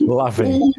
[0.00, 0.60] Lá vem.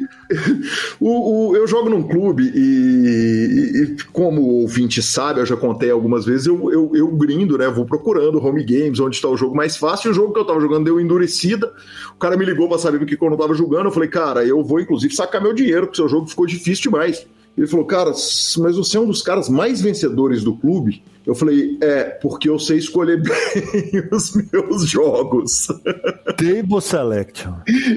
[1.00, 5.56] O, o, o, eu jogo num clube e, e, como o ouvinte sabe, eu já
[5.56, 7.68] contei algumas vezes, eu, eu, eu grindo, né?
[7.68, 10.08] Vou procurando home games, onde está o jogo mais fácil.
[10.08, 11.72] E o jogo que eu tava jogando deu endurecida.
[12.14, 13.86] O cara me ligou pra saber o que eu não tava jogando.
[13.86, 17.26] Eu falei, cara, eu vou inclusive sacar meu dinheiro, porque seu jogo ficou difícil demais.
[17.60, 21.02] Ele falou, cara, mas você é um dos caras mais vencedores do clube.
[21.26, 25.66] Eu falei, é, porque eu sei escolher bem os meus jogos.
[26.38, 27.52] Table Selection.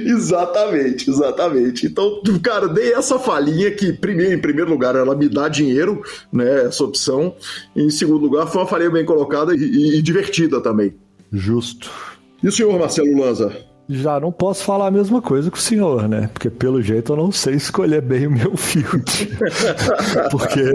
[0.05, 1.85] exatamente, exatamente.
[1.85, 6.65] Então, cara, dei essa falhinha que, primeiro, em primeiro lugar, ela me dá dinheiro, né?
[6.65, 7.33] Essa opção.
[7.73, 10.93] Em segundo lugar, foi uma falha bem colocada e, e, e divertida também.
[11.31, 11.89] Justo.
[12.43, 13.55] E o senhor, Marcelo Lanza?
[13.89, 16.29] Já não posso falar a mesma coisa que o senhor, né?
[16.33, 19.03] Porque pelo jeito eu não sei escolher bem o meu field.
[20.31, 20.73] porque,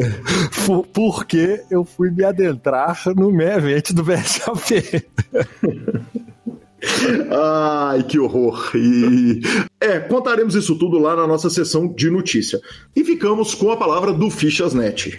[0.93, 5.09] porque eu fui me adentrar no meio evento do BSAP.
[7.33, 8.71] Ai, que horror!
[8.77, 9.41] E...
[9.81, 12.61] É, contaremos isso tudo lá na nossa sessão de notícia.
[12.95, 15.19] E ficamos com a palavra do Fichasnet.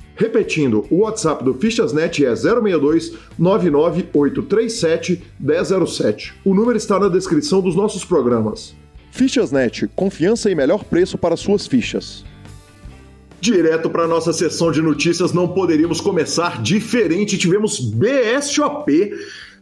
[0.21, 6.35] Repetindo, o WhatsApp do Fichasnet é 062 99837 1007.
[6.45, 8.75] O número está na descrição dos nossos programas.
[9.09, 12.23] Fichasnet, confiança e melhor preço para suas fichas.
[13.39, 17.35] Direto para nossa sessão de notícias, não poderíamos começar diferente.
[17.35, 19.13] Tivemos BSOP.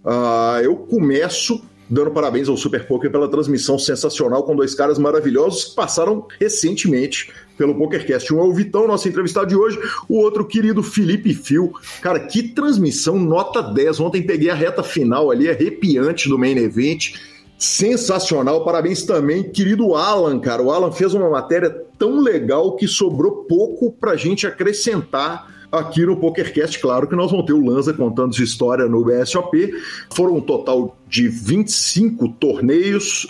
[0.03, 5.65] Uh, eu começo dando parabéns ao Super Poker pela transmissão sensacional com dois caras maravilhosos
[5.65, 8.33] que passaram recentemente pelo PokerCast.
[8.33, 9.77] Um é o Vitão, nosso entrevistado de hoje,
[10.07, 11.73] o outro querido Felipe Fio.
[12.01, 13.99] Cara, que transmissão nota 10.
[13.99, 17.15] Ontem peguei a reta final ali, arrepiante do Main Event.
[17.57, 20.63] Sensacional, parabéns também, querido Alan, cara.
[20.63, 26.15] O Alan fez uma matéria tão legal que sobrou pouco pra gente acrescentar aqui no
[26.15, 26.79] PokerCast.
[26.79, 29.73] Claro que nós vamos ter o Lanza contando sua história no BSOP.
[30.09, 33.27] Foram um total de 25 torneios.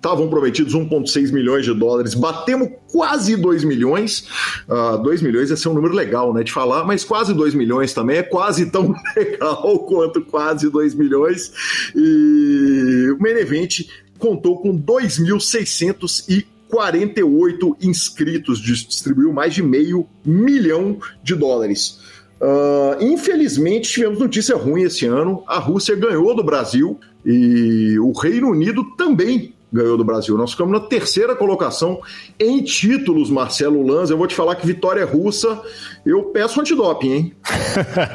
[0.00, 4.26] Estavam prometidos 1,6 milhões de dólares, batemos quase 2 milhões.
[4.66, 7.92] Uh, 2 milhões ia ser um número legal, né, de falar, mas quase 2 milhões
[7.92, 11.52] também é quase tão legal quanto quase 2 milhões.
[11.94, 13.82] E o Main Event
[14.18, 21.98] contou com 2.600 48 inscritos, distribuiu mais de meio milhão de dólares.
[22.40, 25.42] Uh, infelizmente, tivemos notícia ruim esse ano.
[25.46, 30.36] A Rússia ganhou do Brasil e o Reino Unido também ganhou do Brasil.
[30.36, 32.00] Nós ficamos na terceira colocação
[32.38, 34.12] em títulos, Marcelo Lanza.
[34.12, 35.60] Eu vou te falar que vitória russa,
[36.04, 37.34] eu peço antidoping, hein?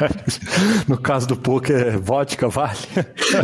[0.87, 2.77] no caso do poker, vodka vale?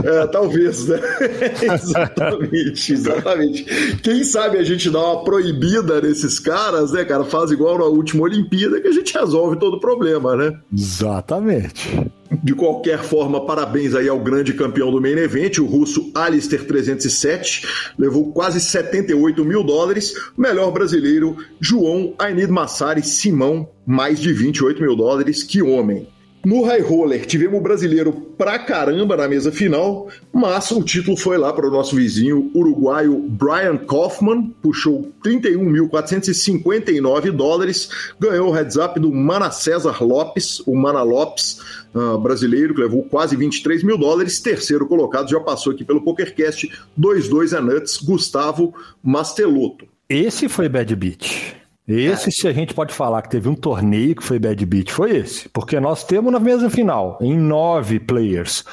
[0.04, 1.00] é, talvez, né?
[1.62, 3.66] exatamente, exatamente.
[4.02, 7.24] Quem sabe a gente dá uma proibida nesses caras, né, cara?
[7.24, 10.60] Faz igual na última Olimpíada que a gente resolve todo o problema, né?
[10.74, 12.12] Exatamente.
[12.44, 17.68] De qualquer forma, parabéns aí ao grande campeão do main event, o russo Alistair 307,
[18.00, 20.14] levou quase 78 mil dólares.
[20.38, 25.44] Melhor brasileiro, João Ainid Massari Simão, mais de 28 mil dólares.
[25.44, 26.08] Que homem!
[26.44, 31.38] No High Roller, tivemos o brasileiro pra caramba na mesa final, mas o título foi
[31.38, 37.90] lá para o nosso vizinho uruguaio Brian Kaufman, puxou 31.459 dólares,
[38.20, 41.60] ganhou o heads up do Mana César Lopes, o Mana Lopes,
[41.94, 46.72] uh, brasileiro, que levou quase 23 mil dólares, terceiro colocado, já passou aqui pelo PokerCast,
[47.00, 48.74] 2-2 a Nuts, Gustavo
[49.04, 49.86] Mastelotto.
[50.10, 51.61] Esse foi Bad Beat.
[52.00, 52.32] Esse, é.
[52.32, 55.50] se a gente pode falar que teve um torneio que foi bad beat, foi esse.
[55.50, 58.64] Porque nós temos na mesa final, em nove players,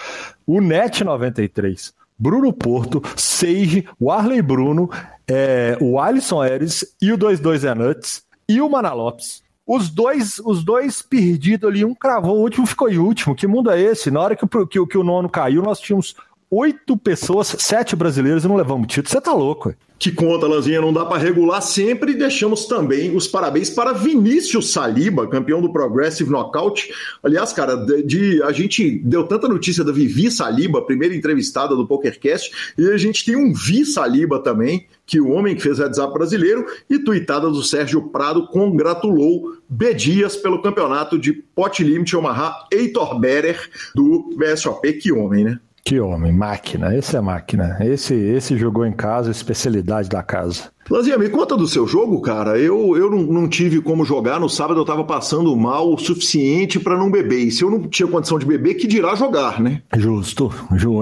[0.47, 4.91] o Net 93, Bruno Porto, Sage, o Arley Bruno,
[5.27, 9.43] é, o Alisson Ares e o 22 Nuts e o Mana Lopes.
[9.67, 13.35] Os dois, os dois perdidos ali, um cravou, o último ficou em último.
[13.35, 14.11] Que mundo é esse?
[14.11, 16.17] Na hora que o, que, que o nono caiu, nós tínhamos
[16.51, 19.11] oito pessoas, sete brasileiros e não levamos título.
[19.11, 19.75] Você tá louco.
[19.99, 22.13] Que conta, Lanzinha, não dá para regular sempre.
[22.13, 26.89] E deixamos também os parabéns para Vinícius Saliba, campeão do Progressive Knockout.
[27.23, 31.87] Aliás, cara, de, de, a gente deu tanta notícia da Vivi Saliba, primeira entrevistada do
[31.87, 36.13] PokerCast, e a gente tem um Vi Saliba também, que o homem que fez up
[36.13, 39.95] brasileiro, e tuitada do Sérgio Prado congratulou B.
[39.95, 44.93] Dias pelo campeonato de Pot Limit Omaha Heitor Berer do BSOP.
[44.93, 45.59] Que homem, né?
[45.89, 47.79] Que homem, máquina, esse é máquina.
[47.81, 50.65] Esse, esse jogou em casa, especialidade da casa.
[50.91, 52.59] Lazinha, me conta do seu jogo, cara.
[52.59, 54.39] Eu, eu não, não tive como jogar.
[54.39, 57.39] No sábado eu tava passando mal o suficiente para não beber.
[57.39, 59.81] E se eu não tinha condição de beber, que dirá jogar, né?
[59.97, 60.53] Justo.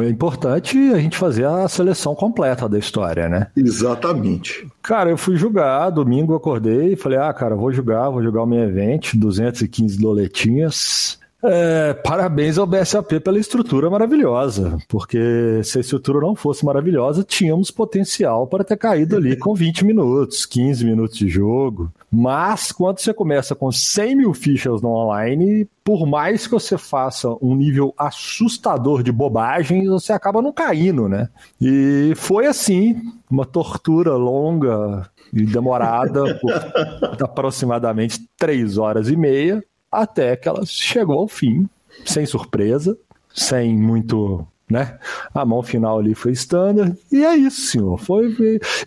[0.05, 3.49] É importante a gente fazer a seleção completa da história, né?
[3.57, 4.69] Exatamente.
[4.81, 5.91] Cara, eu fui jogar.
[5.91, 9.99] Domingo eu acordei e falei: ah, cara, vou jogar, vou jogar o meu evento, 215
[9.99, 11.19] doletinhas.
[11.49, 17.71] É, parabéns ao BSAP pela estrutura maravilhosa, porque se a estrutura não fosse maravilhosa, tínhamos
[17.71, 21.93] potencial para ter caído ali com 20 minutos, 15 minutos de jogo.
[22.11, 27.29] Mas quando você começa com 100 mil fichas no online, por mais que você faça
[27.41, 31.29] um nível assustador de bobagem, você acaba não caindo, né?
[31.61, 32.97] E foi assim,
[33.31, 41.19] uma tortura longa e demorada por aproximadamente três horas e meia até que ela chegou
[41.19, 41.69] ao fim,
[42.05, 42.97] sem surpresa,
[43.33, 44.99] sem muito né?
[45.33, 46.97] A mão final ali foi standard.
[47.11, 47.99] E é isso, senhor.
[47.99, 48.35] Foi.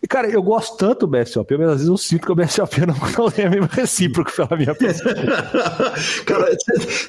[0.03, 2.79] E, cara, eu gosto tanto do BSOP, mas às vezes eu sinto que o BSOP
[2.81, 5.15] não, não é mesmo recíproco pela minha pessoa.
[6.25, 6.57] cara,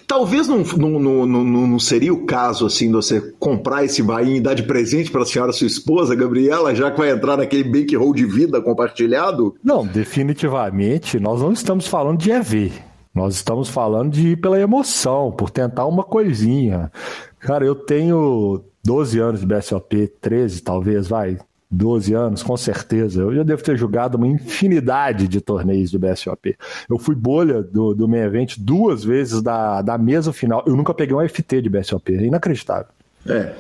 [0.07, 4.41] talvez não, não, não, não, seria o caso, assim, de você comprar esse bainho e
[4.41, 8.15] dar de presente para a senhora sua esposa, Gabriela, já que vai entrar naquele bankroll
[8.15, 9.57] de vida compartilhado?
[9.65, 12.90] Não, definitivamente, nós não estamos falando de EV.
[13.21, 16.91] Nós estamos falando de ir pela emoção, por tentar uma coisinha.
[17.39, 21.37] Cara, eu tenho 12 anos de BSOP, 13 talvez, vai.
[21.71, 23.21] 12 anos, com certeza.
[23.21, 26.57] Eu já devo ter jogado uma infinidade de torneios de BSOP.
[26.89, 30.65] Eu fui bolha do, do main event duas vezes da, da mesa final.
[30.67, 32.15] Eu nunca peguei um FT de BSOP.
[32.15, 32.91] É inacreditável.
[33.29, 33.53] É,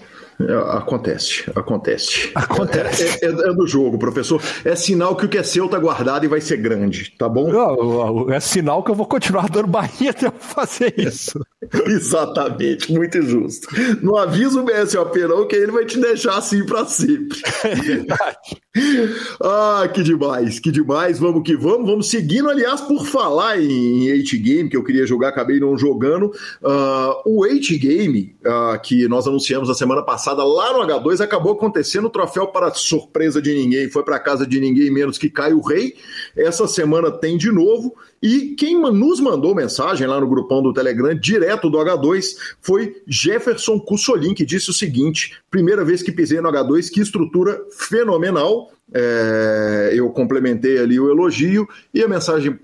[0.70, 2.30] acontece, acontece.
[2.34, 3.24] Acontece.
[3.24, 4.42] É, é, é, do jogo, professor.
[4.64, 7.50] É sinal que o que é seu tá guardado e vai ser grande, tá bom?
[8.30, 11.40] é sinal que eu vou continuar dando barrinha até eu fazer isso.
[11.86, 13.68] Exatamente, muito justo.
[14.02, 17.38] Não avisa o BSOP não, que ele vai te deixar assim para sempre.
[17.64, 18.60] É verdade.
[19.42, 21.18] ah, que demais, que demais.
[21.18, 21.86] Vamos que vamos.
[21.86, 26.32] Vamos seguindo, aliás, por falar em 8 Game, que eu queria jogar, acabei não jogando.
[26.62, 31.52] Uh, o 8 Game, uh, que nós anunciamos na semana passada lá no H2, acabou
[31.52, 33.88] acontecendo o troféu para surpresa de ninguém.
[33.90, 35.94] Foi para casa de ninguém menos que Caio Rei.
[36.36, 37.94] Essa semana tem de novo.
[38.22, 43.80] E quem nos mandou mensagem lá no grupão do Telegram, direto do H2, foi Jefferson
[43.80, 48.70] Cussolin, que disse o seguinte: primeira vez que pisei no H2, que estrutura fenomenal.
[48.92, 52.58] É, eu complementei ali o elogio e a mensagem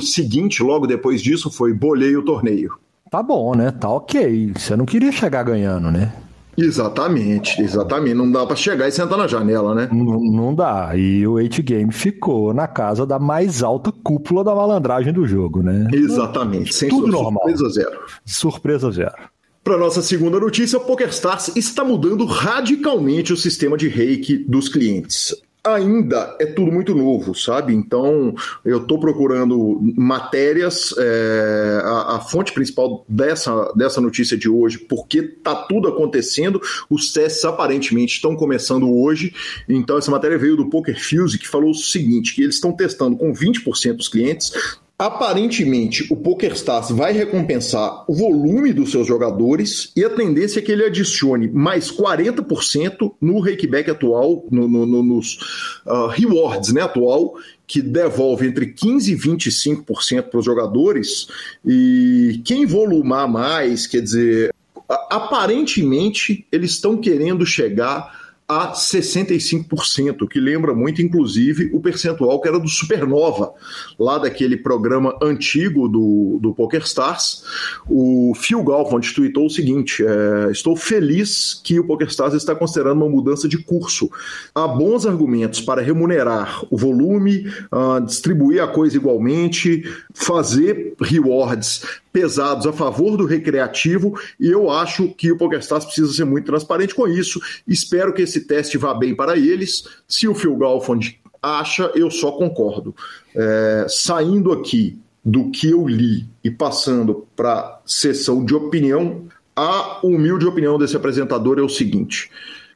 [0.00, 2.78] seguinte, logo depois disso, foi bolei o torneio.
[3.10, 3.70] Tá bom, né?
[3.70, 4.52] Tá ok.
[4.56, 6.12] Você não queria chegar ganhando, né?
[6.56, 8.14] Exatamente, exatamente.
[8.14, 9.88] Não dá para chegar e sentar na janela, né?
[9.92, 10.92] Não, não dá.
[10.96, 15.62] E o 8 Game ficou na casa da mais alta cúpula da malandragem do jogo,
[15.62, 15.88] né?
[15.92, 16.74] Exatamente.
[16.74, 17.42] Sem Tudo normal.
[17.44, 18.00] Surpresa zero.
[18.24, 19.14] Surpresa zero.
[19.62, 25.34] Para nossa segunda notícia, o PokerStars está mudando radicalmente o sistema de reiki dos clientes
[25.64, 27.72] ainda é tudo muito novo, sabe?
[27.72, 34.78] Então eu estou procurando matérias, é, a, a, fonte principal dessa, dessa notícia de hoje,
[34.78, 39.34] porque tá tudo acontecendo, os testes aparentemente estão começando hoje.
[39.66, 43.16] Então essa matéria veio do Poker Fuse que falou o seguinte: que eles estão testando
[43.16, 44.52] com 20% dos clientes
[44.96, 50.70] Aparentemente, o PokerStars vai recompensar o volume dos seus jogadores e a tendência é que
[50.70, 57.34] ele adicione mais 40% no rakeback atual, no, no, no, nos uh, rewards né, atual,
[57.66, 61.26] que devolve entre 15% e 25% para os jogadores.
[61.66, 64.54] E quem volumar mais, quer dizer,
[64.88, 72.58] aparentemente eles estão querendo chegar a 65%, que lembra muito, inclusive, o percentual que era
[72.58, 73.54] do Supernova,
[73.98, 77.42] lá daquele programa antigo do, do PokerStars.
[77.88, 83.08] O Phil Galfond tweetou o seguinte: é, Estou feliz que o PokerStars está considerando uma
[83.08, 84.10] mudança de curso.
[84.54, 89.82] Há bons argumentos para remunerar o volume, uh, distribuir a coisa igualmente,
[90.12, 96.24] fazer rewards pesados a favor do recreativo e eu acho que o PokerStars precisa ser
[96.24, 97.40] muito transparente com isso.
[97.66, 99.82] Espero que esse teste vá bem para eles.
[100.06, 102.94] Se o Phil Galfond acha, eu só concordo.
[103.34, 109.24] É, saindo aqui do que eu li e passando para sessão de opinião,
[109.56, 112.30] a humilde opinião desse apresentador é o seguinte.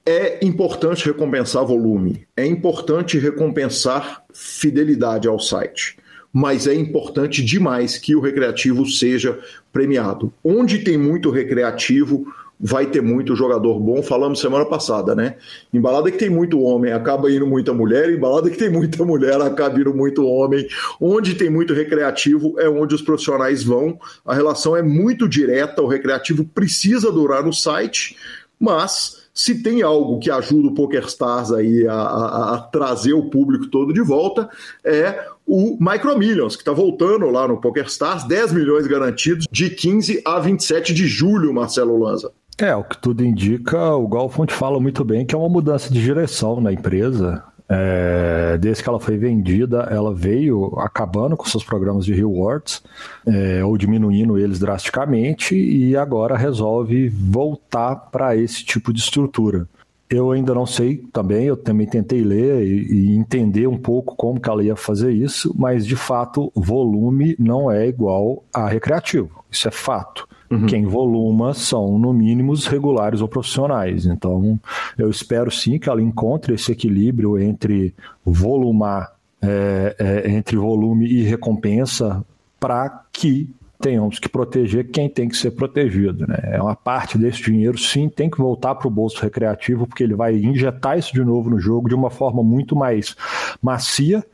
[0.04, 5.96] É importante recompensar volume, é importante recompensar fidelidade ao site
[6.38, 9.36] mas é importante demais que o recreativo seja
[9.72, 10.32] premiado.
[10.44, 14.00] Onde tem muito recreativo, vai ter muito jogador bom.
[14.04, 15.34] Falamos semana passada, né?
[15.74, 18.08] Embalada que tem muito homem, acaba indo muita mulher.
[18.08, 20.64] Embalada que tem muita mulher, acaba indo muito homem.
[21.00, 23.98] Onde tem muito recreativo é onde os profissionais vão.
[24.24, 25.82] A relação é muito direta.
[25.82, 28.16] O recreativo precisa durar no site,
[28.60, 33.68] mas se tem algo que ajuda o PokerStars aí a, a, a trazer o público
[33.68, 34.48] todo de volta,
[34.84, 40.22] é o Micro Millions, que está voltando lá no PokerStars, 10 milhões garantidos de 15
[40.24, 42.30] a 27 de julho, Marcelo Lanza.
[42.58, 46.02] É, o que tudo indica, o Galfond fala muito bem que é uma mudança de
[46.02, 47.42] direção na empresa.
[47.70, 52.82] É, desde que ela foi vendida, ela veio acabando com seus programas de rewards,
[53.26, 59.68] é, ou diminuindo eles drasticamente, e agora resolve voltar para esse tipo de estrutura.
[60.10, 64.40] Eu ainda não sei também, eu também tentei ler e, e, entender um pouco como
[64.40, 69.44] que ela ia fazer isso, mas de fato, volume não é igual a recreativo.
[69.50, 70.26] Isso é fato.
[70.50, 70.66] Uhum.
[70.66, 74.06] Quem voluma são, no mínimo, os regulares ou profissionais.
[74.06, 74.58] Então,
[74.96, 79.12] eu espero sim que ela encontre esse equilíbrio entre volumar,
[79.42, 82.24] é, é, entre volume e recompensa,
[82.58, 83.50] para que
[83.80, 86.26] tenhamos que proteger quem tem que ser protegido.
[86.26, 86.38] Né?
[86.52, 90.14] É uma parte desse dinheiro, sim, tem que voltar para o bolso recreativo, porque ele
[90.14, 93.16] vai injetar isso de novo no jogo de uma forma muito mais
[93.62, 94.24] macia,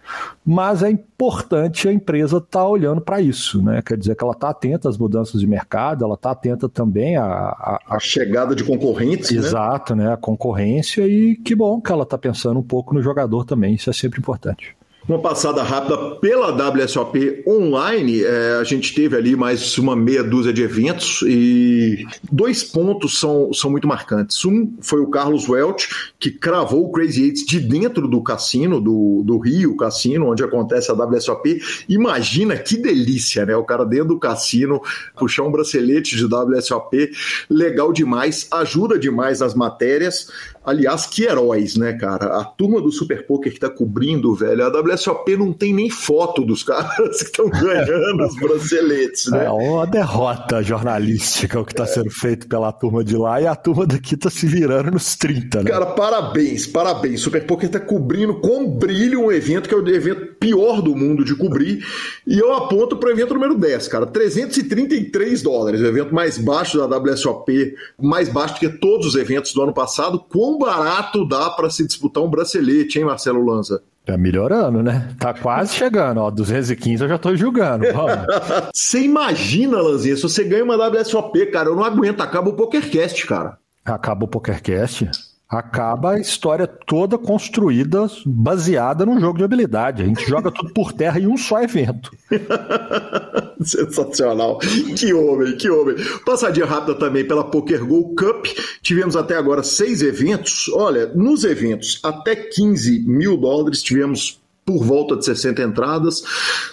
[0.45, 3.63] mas é importante a empresa estar tá olhando para isso.
[3.63, 3.83] Né?
[3.83, 7.25] Quer dizer que ela está atenta às mudanças de mercado, ela está atenta também à,
[7.25, 7.99] à, à...
[7.99, 9.31] chegada de concorrentes.
[9.31, 9.39] Né?
[9.39, 10.05] Exato, né?
[10.05, 10.13] né?
[10.15, 13.91] a concorrência, e que bom que ela está pensando um pouco no jogador também, isso
[13.91, 14.75] é sempre importante.
[15.07, 20.51] Uma passada rápida pela WSOP online, é, a gente teve ali mais uma meia dúzia
[20.51, 24.43] de eventos e dois pontos são, são muito marcantes.
[24.47, 29.23] Um foi o Carlos Welch, que cravou o Crazy Eights de dentro do cassino, do,
[29.27, 31.61] do Rio Cassino, onde acontece a WSOP.
[31.87, 33.55] Imagina que delícia, né?
[33.55, 34.81] O cara dentro do cassino
[35.19, 37.11] puxar um bracelete de WSOP,
[37.51, 40.29] legal demais, ajuda demais nas matérias.
[40.64, 42.38] Aliás, que heróis, né, cara?
[42.38, 46.42] A turma do Super Poker que tá cobrindo, velho, a WSOP não tem nem foto
[46.42, 49.44] dos caras que estão ganhando os braceletes, né?
[49.44, 51.87] É uma derrota jornalística o que tá é.
[51.87, 55.62] sendo feito pela turma de lá e a turma daqui tá se virando nos 30,
[55.62, 55.71] né?
[55.71, 57.21] Cara, parabéns, parabéns.
[57.21, 61.25] Super Poker tá cobrindo com brilho um evento que é o evento pior do mundo
[61.25, 61.85] de cobrir.
[62.26, 64.06] E eu aponto pro evento número 10, cara.
[64.06, 69.52] 333 dólares, o evento mais baixo da WSOP, mais baixo do que todos os eventos
[69.52, 70.18] do ano passado.
[70.18, 73.83] Com quão barato dá para se disputar um bracelete, hein, Marcelo Lanza?
[74.07, 75.15] Tá melhorando, né?
[75.19, 76.31] Tá quase chegando, ó.
[76.31, 77.85] 215 eu já tô julgando.
[78.73, 82.21] você imagina, Lanzinha, se você ganha uma WSOP, cara, eu não aguento.
[82.21, 83.59] Acaba o PokerCast, cara.
[83.85, 85.11] Acaba o PokerCast?
[85.57, 90.03] Acaba a história toda construída baseada num jogo de habilidade.
[90.03, 92.11] A gente joga tudo por terra em um só evento.
[93.63, 94.59] Sensacional.
[94.97, 95.97] Que homem, que homem.
[96.25, 98.47] Passadinha rápida também pela Poker Go Cup.
[98.83, 100.69] Tivemos até agora seis eventos.
[100.69, 106.23] Olha, nos eventos até 15 mil dólares tivemos por volta de 60 entradas.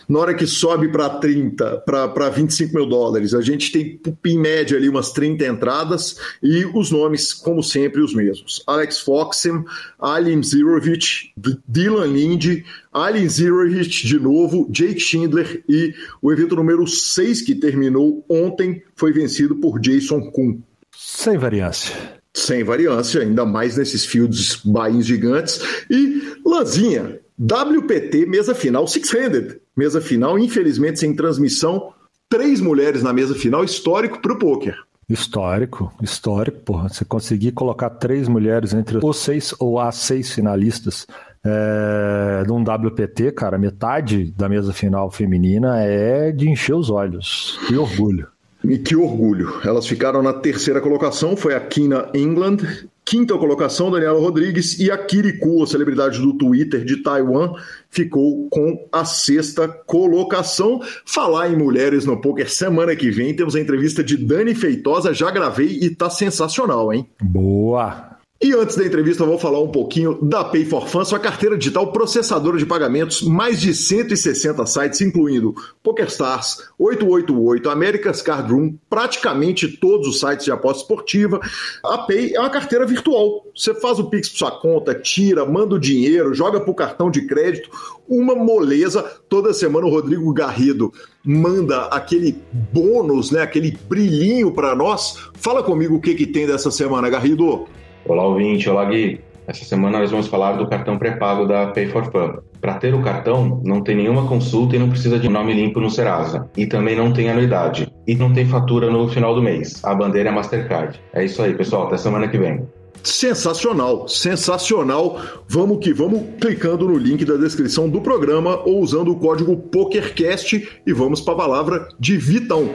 [0.07, 4.77] Na hora que sobe para 30, para 25 mil dólares, a gente tem em média
[4.77, 8.63] ali umas 30 entradas e os nomes, como sempre, os mesmos.
[8.67, 9.63] Alex Foxem,
[10.00, 11.33] Alim Zirovich,
[11.67, 18.25] Dylan Lindy, Alien Zirovich de novo, Jake Schindler e o evento número 6 que terminou
[18.29, 20.60] ontem foi vencido por Jason Kuhn.
[20.91, 21.95] Sem variância.
[22.33, 25.62] Sem variância, ainda mais nesses fields bains gigantes.
[25.89, 31.91] E Lanzinha, WPT, mesa final, six-handed, mesa final, infelizmente sem transmissão,
[32.29, 34.75] três mulheres na mesa final, histórico para o poker.
[35.10, 36.88] Histórico, histórico, porra.
[36.88, 41.07] Você conseguir colocar três mulheres entre os seis ou as seis finalistas
[41.43, 47.60] é, num WPT, cara, metade da mesa final feminina é de encher os olhos.
[47.67, 48.27] Que orgulho.
[48.63, 49.60] E que orgulho.
[49.65, 52.57] Elas ficaram na terceira colocação, foi a Kina England.
[53.03, 54.79] Quinta colocação, Daniela Rodrigues.
[54.79, 57.53] E a Kirikou, a celebridade do Twitter de Taiwan,
[57.89, 60.81] ficou com a sexta colocação.
[61.05, 65.13] Falar em mulheres no poker, semana que vem temos a entrevista de Dani Feitosa.
[65.13, 67.08] Já gravei e tá sensacional, hein?
[67.22, 68.11] Boa!
[68.43, 71.55] E antes da entrevista, eu vou falar um pouquinho da Pay for Fun, sua carteira
[71.55, 79.67] digital processadora de pagamentos, mais de 160 sites, incluindo PokerStars, 888, America's Card Room, praticamente
[79.67, 81.39] todos os sites de aposta esportiva.
[81.86, 83.45] A Pay é uma carteira virtual.
[83.55, 87.12] Você faz o Pix para sua conta, tira, manda o dinheiro, joga para o cartão
[87.12, 87.69] de crédito,
[88.10, 89.03] uma moleza.
[89.29, 90.91] Toda semana o Rodrigo Garrido
[91.24, 95.29] manda aquele bônus, né, aquele brilhinho para nós.
[95.36, 97.67] Fala comigo o que, que tem dessa semana, Garrido.
[98.12, 98.70] Olá, ouvinte.
[98.70, 99.22] Olá, Gui.
[99.48, 102.41] Essa semana nós vamos falar do cartão pré-pago da Pay for Fun.
[102.60, 105.89] Para ter o cartão, não tem nenhuma consulta e não precisa de nome limpo no
[105.89, 106.46] Serasa.
[106.58, 107.89] E também não tem anuidade.
[108.06, 109.82] E não tem fatura no final do mês.
[109.86, 111.00] A bandeira é Mastercard.
[111.13, 111.88] É isso aí, pessoal.
[111.88, 112.68] Até semana que vem.
[113.01, 115.18] Sensacional, sensacional.
[115.48, 120.82] Vamos que vamos clicando no link da descrição do programa ou usando o código PokerCast
[120.86, 122.72] e vamos para a palavra de Vitão.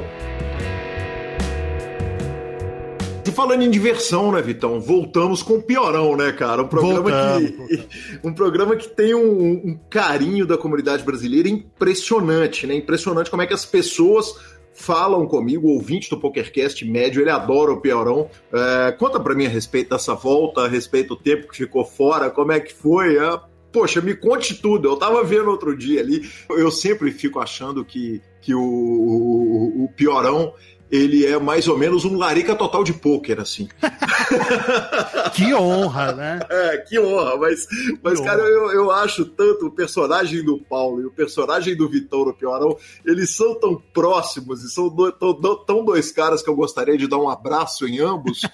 [3.37, 4.81] Falando em diversão, né, Vitão?
[4.81, 6.63] Voltamos com o Piorão, né, cara?
[6.63, 7.87] Um programa, que,
[8.25, 12.75] um programa que tem um, um carinho da comunidade brasileira impressionante, né?
[12.75, 14.35] Impressionante como é que as pessoas
[14.73, 18.31] falam comigo, ouvinte do PokerCast médio, ele adora o Piorão.
[18.51, 22.31] É, conta para mim a respeito dessa volta, a respeito do tempo que ficou fora,
[22.31, 23.39] como é que foi, é,
[23.71, 24.89] Poxa, me conte tudo.
[24.89, 26.27] Eu tava vendo outro dia ali.
[26.49, 30.55] Eu sempre fico achando que, que o, o, o Piorão
[30.91, 33.69] ele é mais ou menos um larica total de pôquer, assim.
[35.35, 36.41] que honra, né?
[36.49, 37.67] É, que honra, mas,
[38.03, 42.25] mas cara, Eu, eu acho tanto o personagem do Paulo e o personagem do Vitão
[42.25, 46.57] no Piorão, eles são tão próximos e são do, tão, tão dois caras que eu
[46.57, 48.43] gostaria de dar um abraço em ambos.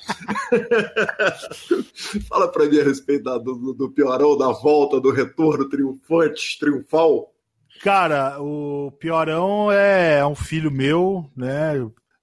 [2.28, 7.32] Fala pra mim a respeito da, do, do Piorão, da volta, do retorno triunfante, triunfal.
[7.82, 11.74] Cara, o Piorão é um filho meu, né?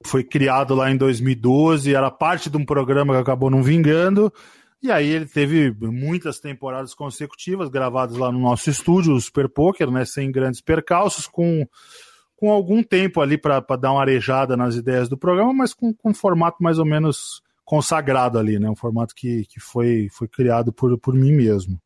[0.06, 4.32] Foi criado lá em 2012, era parte de um programa que acabou não vingando.
[4.82, 9.92] E aí ele teve muitas temporadas consecutivas gravadas lá no nosso estúdio, o Super Poker,
[9.92, 11.68] né, sem grandes percalços, com,
[12.38, 16.12] com algum tempo ali para dar uma arejada nas ideias do programa, mas com, com
[16.12, 20.72] um formato mais ou menos consagrado ali, né, um formato que, que foi, foi criado
[20.72, 21.80] por, por mim mesmo,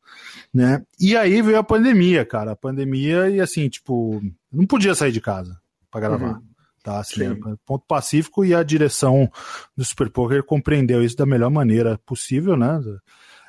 [0.52, 0.80] né.
[0.98, 4.22] E aí veio a pandemia, cara, a pandemia e assim, tipo,
[4.52, 6.34] não podia sair de casa para gravar.
[6.34, 6.53] Uhum.
[6.84, 9.26] Tá, assim, é ponto pacífico e a direção
[9.74, 12.78] do Super Poker compreendeu isso da melhor maneira possível, né?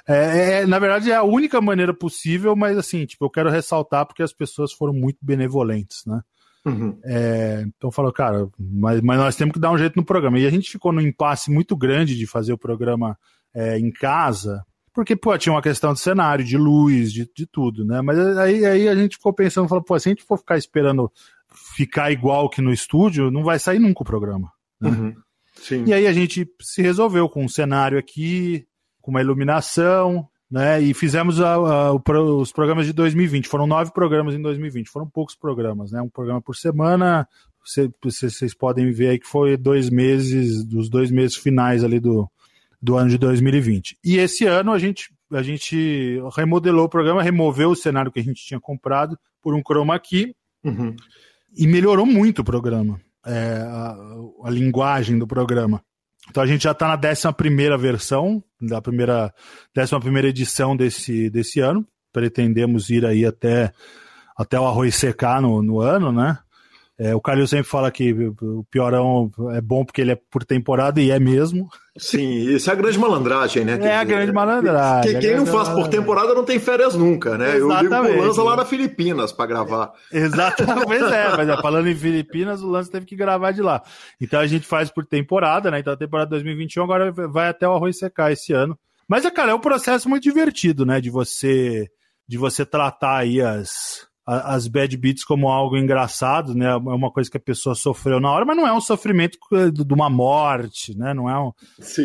[0.08, 4.06] É, é, na verdade, é a única maneira possível, mas assim, tipo, eu quero ressaltar
[4.06, 6.22] porque as pessoas foram muito benevolentes, né?
[6.66, 6.98] Uhum.
[7.04, 10.40] É, então falou, cara, mas, mas nós temos que dar um jeito no programa.
[10.40, 13.18] E a gente ficou num impasse muito grande de fazer o programa
[13.54, 17.84] é, em casa, porque, pô, tinha uma questão de cenário, de luz, de, de tudo,
[17.84, 18.02] né?
[18.02, 21.12] Mas aí, aí a gente ficou pensando, falou, pô, se a gente for ficar esperando
[21.76, 24.52] ficar igual que no estúdio, não vai sair nunca o programa.
[24.80, 24.90] Né?
[24.90, 25.16] Uhum.
[25.86, 28.66] E aí a gente se resolveu com um cenário aqui,
[29.02, 30.82] com uma iluminação, né?
[30.82, 33.48] E fizemos a, a, os programas de 2020.
[33.48, 34.90] Foram nove programas em 2020.
[34.90, 36.02] Foram poucos programas, né?
[36.02, 37.28] Um programa por semana.
[38.04, 42.30] Vocês podem ver aí que foi dois meses, dos dois meses finais ali do,
[42.82, 43.98] do ano de 2020.
[44.04, 48.24] E esse ano a gente, a gente remodelou o programa, removeu o cenário que a
[48.24, 50.36] gente tinha comprado por um chroma key.
[50.64, 50.96] Uhum
[51.56, 53.96] e melhorou muito o programa, é, a,
[54.44, 55.82] a, linguagem do programa.
[56.30, 59.34] Então a gente já está na 11 versão, da primeira,
[59.78, 61.86] 11 edição desse, desse ano.
[62.12, 63.72] Pretendemos ir aí até,
[64.38, 66.40] até o arroz secar no, no ano, né?
[66.98, 71.02] É, o Calil sempre fala que o Piorão é bom porque ele é por temporada
[71.02, 71.68] e é mesmo.
[71.98, 73.74] Sim, isso é a grande malandragem, né?
[73.74, 75.14] É Quer a grande malandragem.
[75.14, 77.58] Que, quem não faz por temporada não tem férias nunca, né?
[77.58, 77.94] Exatamente.
[77.94, 79.92] Eu ligo o Lanza lá na Filipinas para gravar.
[80.12, 83.84] Exatamente, pois é, mas é, falando em Filipinas, o Lanza teve que gravar de lá.
[84.20, 85.80] Então a gente faz por temporada, né?
[85.80, 88.78] Então a temporada 2021 agora vai até o arroz secar esse ano.
[89.06, 91.02] Mas, é, cara, é um processo muito divertido, né?
[91.02, 91.88] De você,
[92.26, 96.66] de você tratar aí as as bad beats como algo engraçado, né?
[96.66, 99.38] É uma coisa que a pessoa sofreu na hora, mas não é um sofrimento
[99.72, 101.14] de uma morte, né?
[101.14, 101.52] Não é um,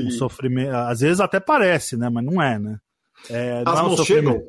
[0.06, 0.74] um sofrimento.
[0.74, 2.10] Às vezes até parece, né?
[2.10, 2.78] Mas não é, né?
[3.30, 4.04] É, não As é um.
[4.04, 4.42] Chegam.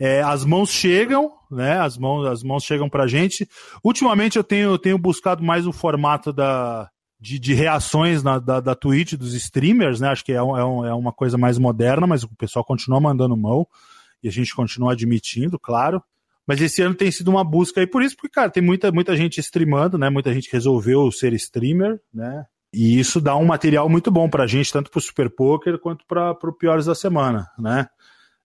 [0.00, 1.78] É, as mãos chegam, né?
[1.80, 3.46] As mãos, as mãos chegam pra gente.
[3.84, 6.88] Ultimamente eu tenho, eu tenho buscado mais o formato da,
[7.20, 10.08] de, de reações na, da, da Twitch dos streamers, né?
[10.08, 13.66] Acho que é, um, é uma coisa mais moderna, mas o pessoal continua mandando mão
[14.22, 16.02] e a gente continua admitindo, claro.
[16.48, 19.14] Mas esse ano tem sido uma busca aí por isso, porque, cara, tem muita, muita
[19.14, 20.08] gente streamando, né?
[20.08, 22.46] Muita gente resolveu ser streamer, né?
[22.72, 26.34] E isso dá um material muito bom pra gente, tanto pro Super Poker quanto para
[26.34, 27.86] pro Piores da Semana, né?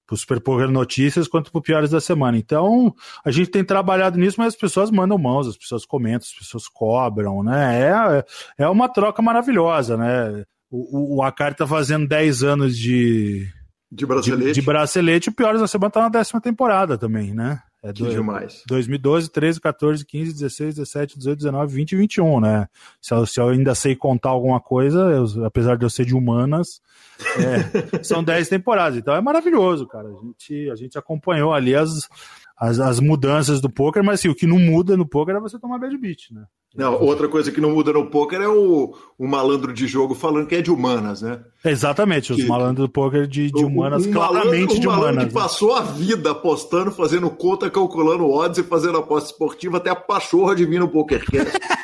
[0.06, 2.38] Pro Super Poker Notícias quanto pro Piores da Semana.
[2.38, 6.38] Então, a gente tem trabalhado nisso, mas as pessoas mandam mãos, as pessoas comentam, as
[6.38, 7.84] pessoas cobram, né?
[7.84, 10.44] É, é uma troca maravilhosa, né?
[10.70, 13.48] O, o Akari tá fazendo 10 anos de,
[13.90, 14.46] de bracelete.
[14.48, 17.62] De, de bracelete, o Piores da Semana tá na décima temporada também, né?
[17.84, 18.64] É que do, demais.
[18.66, 22.68] 2012, 13, 14, 15, 16, 17, 18, 19, 20 e 21, né?
[23.02, 26.16] Se eu, se eu ainda sei contar alguma coisa, eu, apesar de eu ser de
[26.16, 26.82] humanas,
[27.38, 28.98] é, são 10 temporadas.
[28.98, 30.08] Então é maravilhoso, cara.
[30.08, 32.08] A gente, a gente acompanhou ali as,
[32.64, 35.60] as, as mudanças do poker, mas assim, o que não muda no poker é você
[35.60, 36.44] tomar bad beat, né?
[36.74, 40.48] Não, outra coisa que não muda no poker é o, o malandro de jogo falando
[40.48, 41.42] que é de humanas, né?
[41.64, 45.02] Exatamente, os que, malandros do poker de, de humanas, um claramente malandro, de humanas.
[45.02, 49.78] Um malandro que passou a vida apostando, fazendo conta, calculando odds e fazendo aposta esportiva,
[49.78, 51.60] até a pachorra de vir no PokerCast.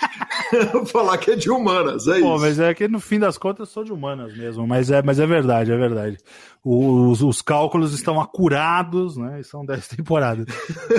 [0.92, 2.42] falar que é de humanas, é Pô, isso.
[2.42, 5.20] mas é que no fim das contas eu sou de humanas mesmo, mas é, mas
[5.20, 6.18] é verdade, é verdade.
[6.64, 9.40] Os, os cálculos estão acurados, né?
[9.40, 10.46] E são 10 temporadas.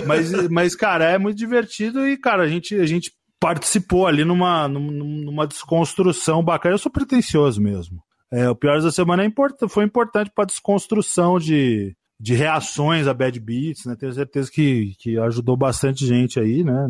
[0.07, 4.69] mas, mas, cara, é muito divertido e, cara, a gente, a gente participou ali numa,
[4.69, 6.75] numa desconstrução bacana.
[6.75, 8.03] Eu sou pretencioso mesmo.
[8.31, 13.09] É, o Piores da Semana é import foi importante para a desconstrução de, de reações
[13.09, 13.97] a bad beats, né?
[13.99, 16.87] Tenho certeza que, que ajudou bastante gente aí, né?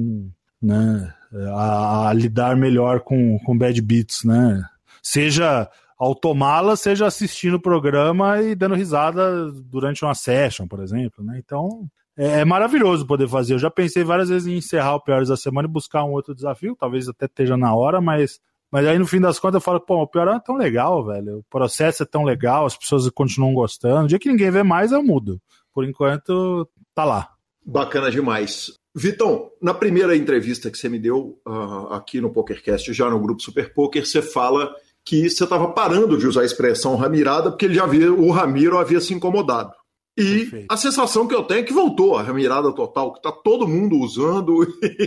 [0.61, 1.14] né?
[1.55, 4.62] A, a lidar melhor com, com bad beats, né?
[5.03, 5.69] Seja
[6.01, 11.38] ao tomá-la, seja assistindo o programa e dando risada durante uma session, por exemplo, né?
[11.38, 13.55] Então, é, é, maravilhoso poder fazer.
[13.55, 16.35] Eu já pensei várias vezes em encerrar o Piores da Semana e buscar um outro
[16.35, 18.40] desafio, talvez até esteja na hora, mas,
[18.73, 21.40] mas aí no fim das contas eu falo, pô, o Pior é tão legal, velho.
[21.40, 24.05] O processo é tão legal, as pessoas continuam gostando.
[24.05, 25.38] O dia que ninguém vê mais, eu mudo.
[25.73, 27.29] Por enquanto, tá lá.
[27.64, 28.73] Bacana demais.
[28.94, 33.42] Vitão, na primeira entrevista que você me deu uh, aqui no PokerCast, já no grupo
[33.42, 34.74] Super Poker, você fala
[35.05, 38.79] que você estava parando de usar a expressão ramirada porque ele já havia, o Ramiro
[38.79, 39.72] havia se incomodado.
[40.16, 40.66] E Perfeito.
[40.68, 43.96] a sensação que eu tenho é que voltou a mirada total, que está todo mundo
[43.98, 44.66] usando.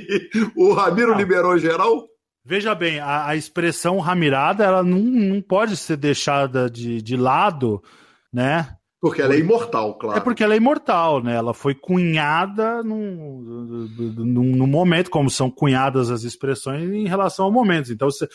[0.55, 1.17] o Ramiro não.
[1.17, 2.07] liberou geral.
[2.45, 7.81] Veja bem, a, a, expressão ramirada ela não, não pode ser deixada de, de lado,
[8.33, 8.75] né?
[9.03, 10.17] Porque ela é imortal, claro.
[10.17, 11.35] É porque ela é imortal, né?
[11.35, 17.51] Ela foi cunhada num, num, num momento, como são cunhadas as expressões em relação ao
[17.51, 17.91] momento.
[17.91, 18.29] Então, você,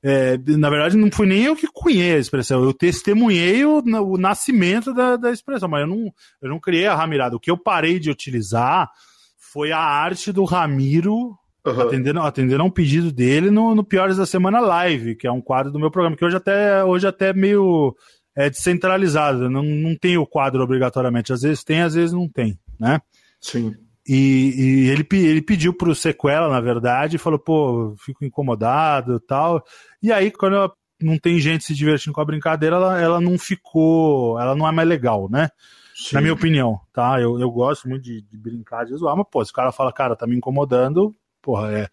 [0.00, 4.16] é, na verdade, não fui nem eu que cunhei a expressão, eu testemunhei o, o
[4.16, 7.34] nascimento da, da, expressão, mas eu não, eu não criei a Ramirada.
[7.34, 8.88] O que eu parei de utilizar
[9.36, 11.80] foi a arte do Ramiro Uhum.
[11.80, 15.40] Atendendo, atendendo a um pedido dele no, no Piores da Semana Live, que é um
[15.40, 17.94] quadro do meu programa, que hoje até, hoje até meio
[18.36, 21.32] é, descentralizado, não, não tem o quadro obrigatoriamente.
[21.32, 23.00] Às vezes tem, às vezes não tem, né?
[23.40, 23.74] Sim.
[24.06, 29.20] E, e ele, ele pediu pro sequela, na verdade, e falou, pô, fico incomodado e
[29.20, 29.64] tal.
[30.02, 33.38] E aí, quando ela não tem gente se divertindo com a brincadeira, ela, ela não
[33.38, 34.38] ficou.
[34.40, 35.48] Ela não é mais legal, né?
[35.94, 36.16] Sim.
[36.16, 37.20] Na minha opinião, tá?
[37.20, 39.92] Eu, eu gosto muito de, de brincar, de zoar, mas, pô, se o cara fala,
[39.92, 41.88] cara, tá me incomodando, porra, é,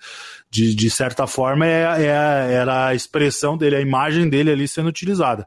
[0.49, 4.89] de, de certa forma é, é, era a expressão dele, a imagem dele ali sendo
[4.89, 5.45] utilizada.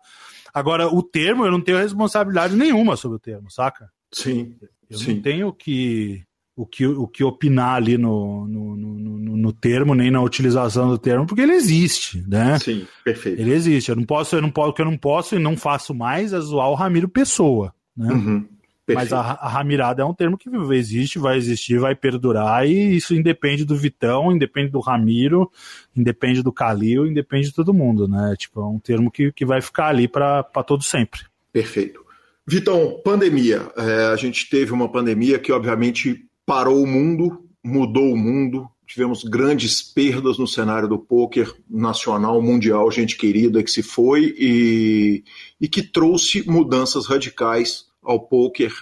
[0.52, 3.90] Agora, o termo, eu não tenho responsabilidade nenhuma sobre o termo, saca?
[4.12, 4.56] Sim.
[4.90, 5.14] Eu sim.
[5.14, 6.22] não tenho que
[6.54, 10.98] o que, o que opinar ali no, no, no, no, termo, nem na utilização do
[10.98, 12.58] termo, porque ele existe, né?
[12.58, 13.40] Sim, perfeito.
[13.40, 13.88] Ele existe.
[13.88, 16.32] Eu não posso, eu não posso, o que eu não posso e não faço mais
[16.32, 18.12] é zoar o Ramiro Pessoa, né?
[18.12, 18.48] Uhum,
[18.88, 23.14] Mas a, a, ramirada é um termo que existe, vai existir, vai perdurar, e isso
[23.14, 25.50] independe do Vitão, independe do Ramiro,
[25.96, 28.34] independe do Calil, independe de todo mundo, né?
[28.36, 31.20] Tipo, é um termo que, que vai ficar ali para todo sempre.
[31.52, 32.02] Perfeito.
[32.46, 33.70] Vitão, pandemia.
[33.76, 38.68] É, a gente teve uma pandemia que, obviamente, parou o mundo, mudou o mundo.
[38.84, 45.24] Tivemos grandes perdas no cenário do poker nacional, mundial, gente querida que se foi e,
[45.60, 48.72] e que trouxe mudanças radicais ao poker.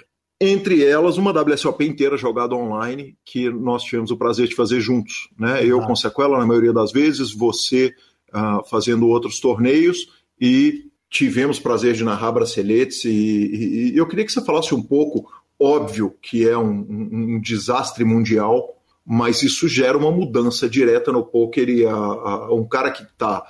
[0.40, 5.28] Entre elas, uma WSOP inteira jogada online, que nós tivemos o prazer de fazer juntos.
[5.38, 5.66] Né?
[5.66, 7.92] Eu com sequela, na maioria das vezes, você
[8.33, 10.09] uh, fazendo outros torneios
[10.40, 13.04] e tivemos prazer de narrar braceletes.
[13.04, 15.28] E, e, e eu queria que você falasse um pouco
[15.61, 21.24] óbvio que é um, um, um desastre mundial, mas isso gera uma mudança direta no
[21.24, 23.44] poker e a, a, um cara que está,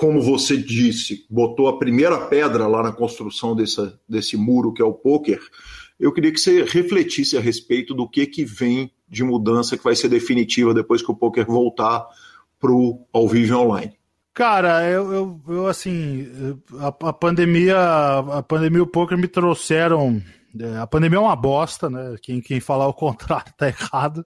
[0.00, 4.84] como você disse, botou a primeira pedra lá na construção desse, desse muro que é
[4.84, 5.38] o poker,
[5.98, 9.94] eu queria que você refletisse a respeito do que, que vem de mudança que vai
[9.94, 12.06] ser definitiva depois que o poker voltar
[12.58, 13.92] para o ao vivo online.
[14.32, 16.26] Cara, eu, eu, eu assim,
[16.78, 20.22] a, a, pandemia, a pandemia e o poker me trouxeram.
[20.58, 22.14] É, a pandemia é uma bosta, né?
[22.22, 24.24] Quem, quem falar o contrário tá errado,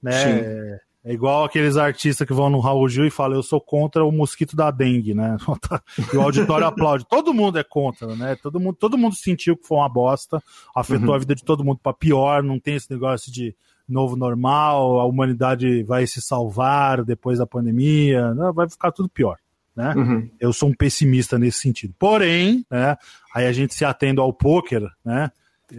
[0.00, 0.12] né?
[0.12, 0.78] Sim.
[1.06, 4.10] É igual aqueles artistas que vão no Raul Gil e falam, eu sou contra o
[4.10, 5.36] mosquito da dengue, né?
[6.12, 7.06] E o auditório aplaude.
[7.08, 8.34] Todo mundo é contra, né?
[8.42, 10.42] Todo mundo, todo mundo sentiu que foi uma bosta,
[10.74, 11.14] afetou uhum.
[11.14, 13.54] a vida de todo mundo para pior, não tem esse negócio de
[13.88, 19.38] novo normal, a humanidade vai se salvar depois da pandemia, não, vai ficar tudo pior.
[19.76, 19.94] Né?
[19.94, 20.28] Uhum.
[20.40, 21.94] Eu sou um pessimista nesse sentido.
[21.96, 22.96] Porém, né,
[23.32, 25.30] aí a gente se atendo ao poker, né,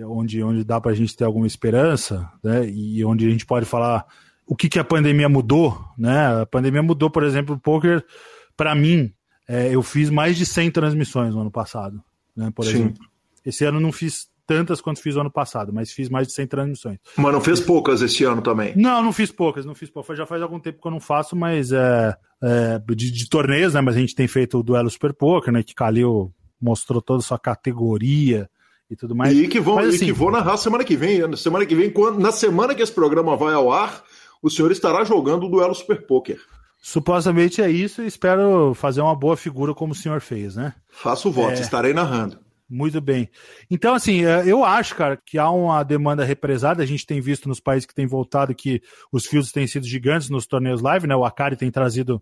[0.05, 3.65] onde, onde dá para a gente ter alguma esperança, né, e onde a gente pode
[3.65, 4.05] falar
[4.47, 6.41] o que, que a pandemia mudou, né?
[6.41, 8.03] A pandemia mudou, por exemplo, o poker,
[8.55, 9.13] para mim,
[9.47, 12.01] é, eu fiz mais de 100 transmissões no ano passado,
[12.35, 12.49] né?
[12.55, 12.71] Por Sim.
[12.71, 13.05] exemplo.
[13.45, 16.47] Esse ano não fiz tantas quanto fiz no ano passado, mas fiz mais de 100
[16.47, 16.97] transmissões.
[17.17, 18.73] Mas não fez poucas esse ano também?
[18.77, 20.17] Não, não fiz poucas, não fiz poucas.
[20.17, 23.81] Já faz algum tempo que eu não faço, mas é, é de, de, torneios, né?
[23.81, 25.61] Mas a gente tem feito o duelo Super Poker, né?
[25.61, 28.49] Que Calil mostrou toda a sua categoria
[28.89, 29.37] e tudo mais.
[29.37, 31.35] E que vão, mas, assim, e que vou narrar semana que vem.
[31.35, 34.03] Semana que vem, quando, na semana que esse programa vai ao ar,
[34.47, 36.39] o senhor estará jogando o duelo Super Poker.
[36.81, 40.73] Supostamente é isso e espero fazer uma boa figura como o senhor fez, né?
[40.89, 41.61] Faço voto, é...
[41.61, 42.39] estarei narrando.
[42.69, 43.29] Muito bem.
[43.71, 46.83] Então, assim, é, eu acho, cara, que há uma demanda represada.
[46.83, 50.29] A gente tem visto nos países que têm voltado que os fios têm sido gigantes
[50.29, 51.15] nos torneios live, né?
[51.15, 52.21] O Akari tem trazido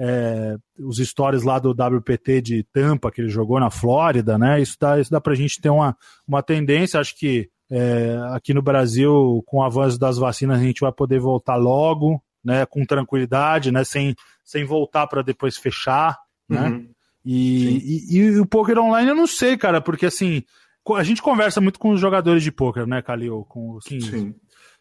[0.00, 4.62] é, os stories lá do WPT de Tampa, que ele jogou na Flórida, né?
[4.62, 5.94] Isso dá, isso dá pra gente ter uma,
[6.26, 6.98] uma tendência.
[6.98, 11.18] Acho que é, aqui no Brasil, com o avanço das vacinas, a gente vai poder
[11.18, 16.68] voltar logo, né, com tranquilidade, né, sem, sem voltar para depois fechar, né?
[16.68, 16.88] Uhum.
[17.24, 20.42] E, e, e, o poker online eu não sei, cara, porque assim,
[20.94, 23.46] a gente conversa muito com os jogadores de poker, né, Calil?
[23.48, 24.34] Com, assim,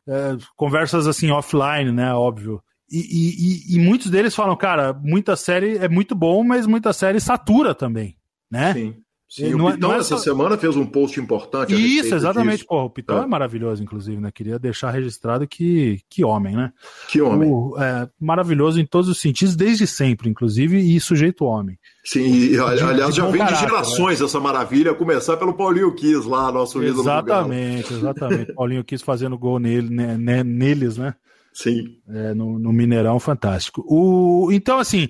[0.10, 2.62] é, conversas assim offline, né, óbvio.
[2.92, 7.74] E, e, muitos deles falam, cara, muita série é muito bom, mas muita série satura
[7.74, 8.18] também,
[8.52, 8.74] né?
[8.74, 8.96] Sim.
[9.32, 10.18] Sim, não, o é- Pitão é essa só...
[10.18, 11.74] semana fez um post importante.
[11.74, 12.66] Isso, exatamente.
[12.66, 13.24] Pô, o Pitão é.
[13.24, 13.26] é.
[13.26, 14.30] maravilhoso, inclusive, né?
[14.30, 16.74] Queria deixar registrado que, que homem, né?
[17.08, 17.50] Que homem.
[17.50, 21.80] O, é, maravilhoso em todos os sentidos, desde sempre, inclusive, e sujeito homem.
[22.04, 24.26] Sim, e, aliás, de já vem de gerações né?
[24.26, 28.52] essa maravilha, começar pelo Paulinho Kiss lá, nosso ídolo Exatamente, exatamente.
[28.54, 31.16] Paulinho Kiss fazendo gol nele, né, né, neles, né?
[31.54, 31.86] Sim.
[32.10, 33.82] É, no, no Mineirão, fantástico.
[33.88, 35.08] O, então, assim,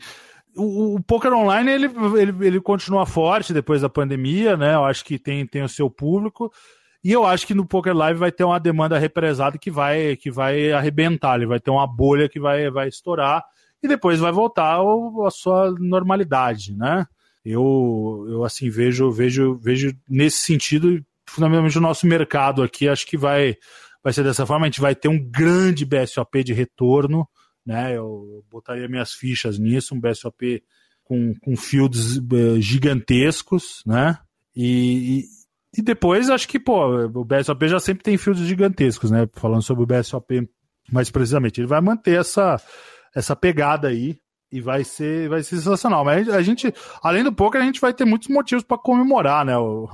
[0.56, 1.86] o, o poker online ele,
[2.20, 4.76] ele, ele continua forte depois da pandemia, né?
[4.76, 6.52] Eu acho que tem, tem o seu público.
[7.04, 10.30] E eu acho que no Poker Live vai ter uma demanda represada que vai, que
[10.30, 13.44] vai arrebentar, ele vai ter uma bolha que vai, vai estourar
[13.82, 17.08] e depois vai voltar ao, a sua normalidade, né?
[17.44, 23.18] Eu, eu assim vejo, vejo, vejo nesse sentido, fundamentalmente o nosso mercado aqui, acho que
[23.18, 23.56] vai,
[24.04, 27.28] vai ser dessa forma, a gente vai ter um grande BSOP de retorno,
[27.66, 27.96] né?
[27.96, 30.64] Eu botaria minhas fichas nisso, um BSOP
[31.04, 34.18] com, com fields uh, gigantescos, né?
[34.56, 35.26] E,
[35.76, 39.28] e, e, depois acho que, pô, o BSOP já sempre tem fields gigantescos, né?
[39.34, 40.50] Falando sobre o BSOP
[40.92, 42.62] mais precisamente, ele vai manter essa,
[43.16, 44.18] essa pegada aí
[44.52, 46.04] e vai ser, vai ser sensacional.
[46.04, 49.58] Mas a gente, além do poker, a gente vai ter muitos motivos para comemorar, né?
[49.58, 49.88] O,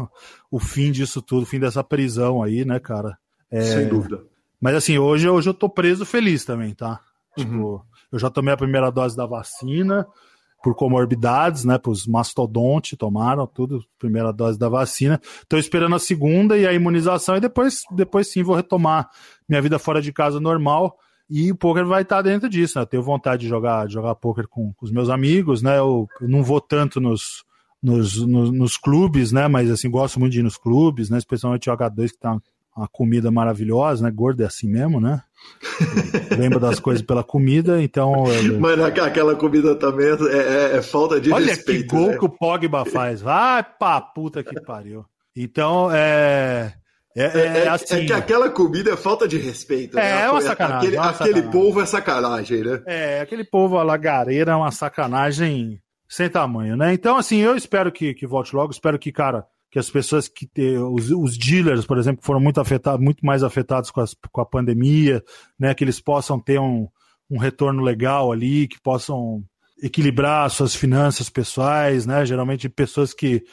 [0.49, 3.17] o fim disso tudo, o fim dessa prisão aí, né, cara?
[3.51, 4.23] É, Sem dúvida.
[4.59, 6.99] Mas assim, hoje, hoje eu tô preso feliz também, tá?
[7.37, 7.81] Tipo, uhum.
[8.11, 10.07] eu já tomei a primeira dose da vacina
[10.63, 11.79] por comorbidades, né?
[11.85, 15.19] Os mastodonte tomaram tudo, primeira dose da vacina.
[15.23, 19.09] Estou esperando a segunda e a imunização e depois, depois sim vou retomar
[19.47, 20.97] minha vida fora de casa normal.
[21.29, 22.83] E o poker vai estar dentro disso, né?
[22.83, 25.77] Eu tenho vontade de jogar, de jogar poker com, com os meus amigos, né?
[25.77, 27.43] Eu, eu não vou tanto nos,
[27.83, 29.47] nos, nos, nos, clubes, né?
[29.47, 31.17] Mas assim, gosto muito de ir nos clubes, né?
[31.17, 32.37] Especialmente o H2 que tá
[32.75, 34.11] uma comida maravilhosa, né?
[34.11, 35.21] Gordo é assim mesmo, né?
[36.37, 38.25] Lembra das coisas pela comida, então.
[38.59, 41.71] Mas aquela comida também é, é, é falta de Olha respeito.
[41.71, 42.17] Olha que gol né?
[42.17, 43.21] que o Pogba faz.
[43.21, 45.05] Vai pra puta que pariu.
[45.35, 46.73] Então, é.
[47.15, 49.97] É, é, é, é assim, é, que aquela comida é falta de respeito.
[49.97, 50.21] É, né?
[50.25, 50.77] é uma sacanagem.
[50.77, 51.51] Aquele, uma aquele sacanagem.
[51.51, 52.81] povo é sacanagem, né?
[52.85, 56.93] É, aquele povo lagareira é uma sacanagem sem tamanho, né?
[56.93, 58.71] Então, assim, eu espero que, que volte logo.
[58.71, 59.45] Espero que, cara,
[59.77, 63.91] que as pessoas que os, os dealers, por exemplo, foram muito afetados, muito mais afetados
[63.91, 65.23] com, as, com a pandemia,
[65.59, 66.87] né, que eles possam ter um,
[67.29, 69.43] um retorno legal ali, que possam
[69.81, 72.25] equilibrar suas finanças pessoais, né?
[72.25, 73.43] Geralmente pessoas que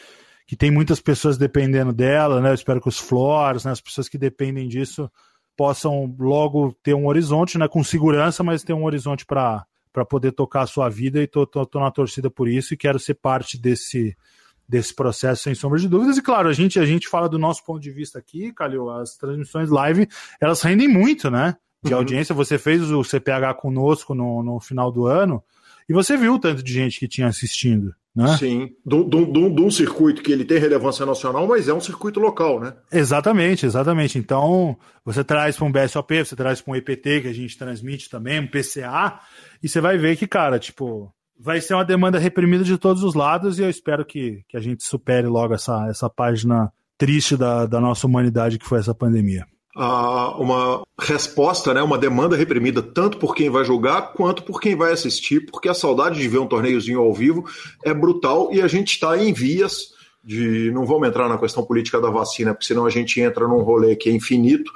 [0.47, 2.51] que tem muitas pessoas dependendo dela, né?
[2.51, 5.11] Eu espero que os flores, né, as pessoas que dependem disso
[5.57, 10.33] possam logo ter um horizonte, né, com segurança, mas ter um horizonte para para poder
[10.33, 13.15] tocar a sua vida e tô, tô, tô na torcida por isso e quero ser
[13.15, 14.17] parte desse
[14.68, 16.16] desse processo, sem sombra de dúvidas.
[16.16, 19.16] E claro, a gente, a gente fala do nosso ponto de vista aqui, Calil, as
[19.16, 20.09] transmissões live,
[20.40, 21.57] elas rendem muito, né?
[21.83, 21.98] De uhum.
[21.98, 22.35] audiência.
[22.35, 25.42] Você fez o CPH conosco no, no final do ano
[25.88, 27.94] e você viu o tanto de gente que tinha assistindo.
[28.14, 28.37] Né?
[28.37, 32.72] Sim, de um circuito que ele tem relevância nacional, mas é um circuito local, né?
[32.92, 34.16] Exatamente, exatamente.
[34.16, 38.09] Então, você traz para um BSOP, você traz para um EPT que a gente transmite
[38.09, 39.18] também, um PCA,
[39.61, 43.14] e você vai ver que, cara, tipo, vai ser uma demanda reprimida de todos os
[43.14, 47.66] lados e eu espero que, que a gente supere logo essa, essa página triste da,
[47.66, 49.47] da nossa humanidade que foi essa pandemia.
[49.77, 54.77] Ah, uma resposta, né, uma demanda reprimida tanto por quem vai jogar quanto por quem
[54.77, 57.44] vai assistir, porque a saudade de ver um torneiozinho ao vivo
[57.85, 59.92] é brutal e a gente está em vias
[60.23, 60.70] de.
[60.70, 63.97] Não vamos entrar na questão política da vacina, porque senão a gente entra num rolê
[63.97, 64.70] que é infinito,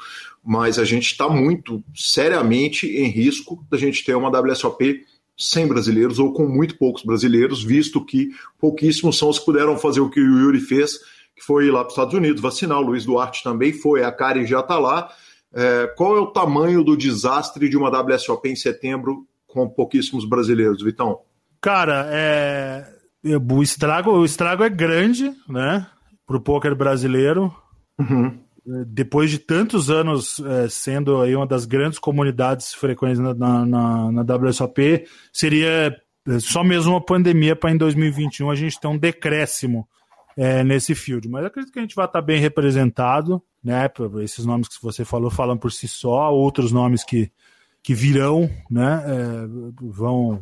[0.44, 5.04] mas a gente está muito seriamente em risco da gente ter uma WSOP
[5.38, 10.00] sem brasileiros ou com muito poucos brasileiros, visto que pouquíssimos são os que puderam fazer
[10.00, 10.98] o que o Yuri fez,
[11.36, 12.78] que foi ir lá para os Estados Unidos vacinar.
[12.78, 15.08] O Luiz Duarte também foi, a Kari já está lá.
[15.54, 20.82] É, qual é o tamanho do desastre de uma WSOP em setembro com pouquíssimos brasileiros,
[20.82, 21.20] Vitão?
[21.60, 22.84] Cara, é...
[23.24, 25.86] o, estrago, o estrago é grande, né?
[26.26, 27.54] Para o poker brasileiro.
[27.98, 28.47] Uhum
[28.86, 34.36] depois de tantos anos é, sendo aí uma das grandes comunidades frequentes na, na, na
[34.36, 35.96] WSOP, seria
[36.28, 39.88] é, só mesmo uma pandemia para em 2021 a gente ter um decréscimo
[40.36, 41.28] é, nesse field.
[41.28, 43.90] Mas acredito que a gente vai estar bem representado, né?
[44.22, 47.32] Esses nomes que você falou falam por si só, outros nomes que,
[47.82, 49.02] que virão, né?
[49.06, 49.46] É,
[49.80, 50.40] vão,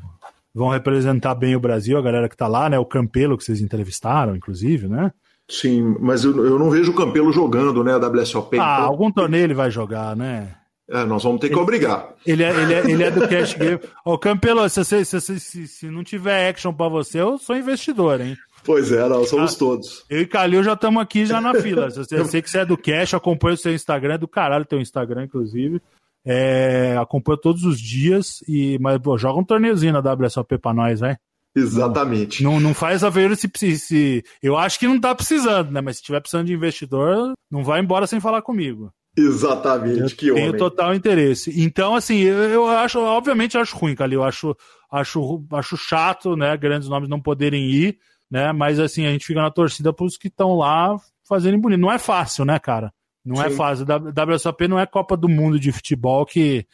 [0.53, 2.79] vão representar bem o Brasil, a galera que está lá, né?
[2.79, 5.13] O Campelo que vocês entrevistaram, inclusive, né?
[5.49, 8.59] Sim, mas eu, eu não vejo o Campelo jogando, né, a WSOP.
[8.59, 8.87] Ah, então...
[8.87, 10.55] algum torneio ele vai jogar, né?
[10.89, 12.15] É, nós vamos ter que obrigar.
[12.25, 13.81] Ele é, ele é, ele é do Cash Game.
[14.05, 18.21] Ô, Campelo, se, se, se, se, se não tiver action para você, eu sou investidor,
[18.21, 18.37] hein?
[18.65, 20.05] Pois é, nós somos ah, todos.
[20.11, 21.89] Eu e Calil já estamos aqui já na fila.
[22.11, 24.81] Eu sei que você é do Cash, acompanho o seu Instagram, é do caralho teu
[24.81, 25.81] Instagram, inclusive.
[26.25, 30.99] É, acompanho todos os dias, e mas pô, joga um torneiozinho na WSOP pra nós,
[30.99, 31.17] vai.
[31.57, 32.43] Exatamente.
[32.43, 34.23] Não, não faz a ver se, se.
[34.43, 35.81] Eu acho que não tá precisando, né?
[35.81, 38.93] Mas se tiver precisando de investidor, não vai embora sem falar comigo.
[39.19, 41.51] Exatamente, eu que tenho total interesse.
[41.59, 44.15] Então, assim, eu, eu acho, obviamente, eu acho ruim, Cali.
[44.15, 44.55] Eu acho,
[44.93, 46.55] acho, acho chato, né?
[46.59, 47.99] Grandes nomes não poderem ir,
[48.31, 48.53] né?
[48.53, 50.95] Mas, assim, a gente fica na torcida pros que estão lá
[51.27, 51.81] fazendo bonito.
[51.81, 52.93] Não é fácil, né, cara?
[53.25, 53.55] Não é Sim.
[53.55, 53.87] é fácil.
[54.35, 56.67] WSOP não é Copa do Mundo de futebol que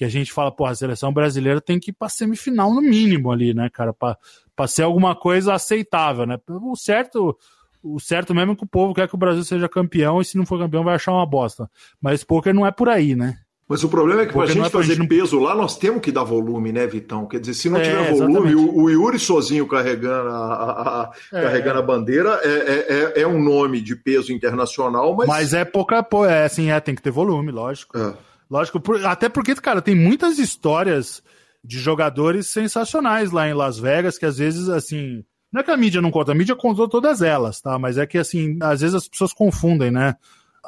[0.00, 3.30] que a gente fala, pô, a seleção brasileira tem que ir para semifinal no mínimo
[3.30, 6.38] ali, né, cara, para ser alguma coisa aceitável, né?
[6.48, 7.36] O certo,
[7.82, 10.38] o certo mesmo é que o povo quer que o Brasil seja campeão e se
[10.38, 11.70] não for campeão vai achar uma bosta.
[12.00, 13.40] Mas poker não é por aí, né?
[13.68, 15.06] Mas o problema é que para a gente é fazer gente...
[15.06, 17.26] peso lá, nós temos que dar volume, né, Vitão?
[17.26, 21.12] Quer dizer, se não é, tiver volume, o, o, Yuri sozinho carregando a, a, a
[21.30, 21.42] é.
[21.42, 25.28] carregando a bandeira é, é, é, é, um nome de peso internacional, mas.
[25.28, 26.02] Mas é pouca.
[26.26, 27.98] É assim, é, tem que ter volume, lógico.
[27.98, 28.29] É.
[28.50, 31.22] Lógico, por, até porque, cara, tem muitas histórias
[31.62, 35.24] de jogadores sensacionais lá em Las Vegas, que às vezes, assim.
[35.52, 37.78] Não é que a mídia não conta, a mídia contou todas elas, tá?
[37.78, 40.14] Mas é que, assim, às vezes as pessoas confundem, né?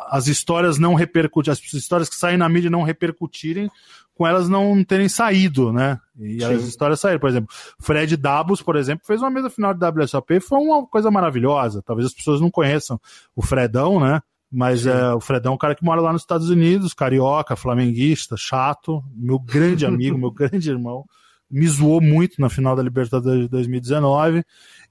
[0.08, 3.70] As histórias não repercutem, as histórias que saem na mídia não repercutirem
[4.14, 5.98] com elas não terem saído, né?
[6.18, 6.54] E Sim.
[6.54, 7.20] as histórias saíram.
[7.20, 11.10] Por exemplo, Fred Dabos, por exemplo, fez uma mesa final de WSOP, foi uma coisa
[11.10, 11.82] maravilhosa.
[11.82, 13.00] Talvez as pessoas não conheçam
[13.34, 14.22] o Fredão, né?
[14.52, 18.36] Mas é, o Fredão é um cara que mora lá nos Estados Unidos, carioca, flamenguista,
[18.36, 21.06] chato, meu grande amigo, meu grande irmão.
[21.50, 24.44] Me zoou muito na final da Libertadores de 2019.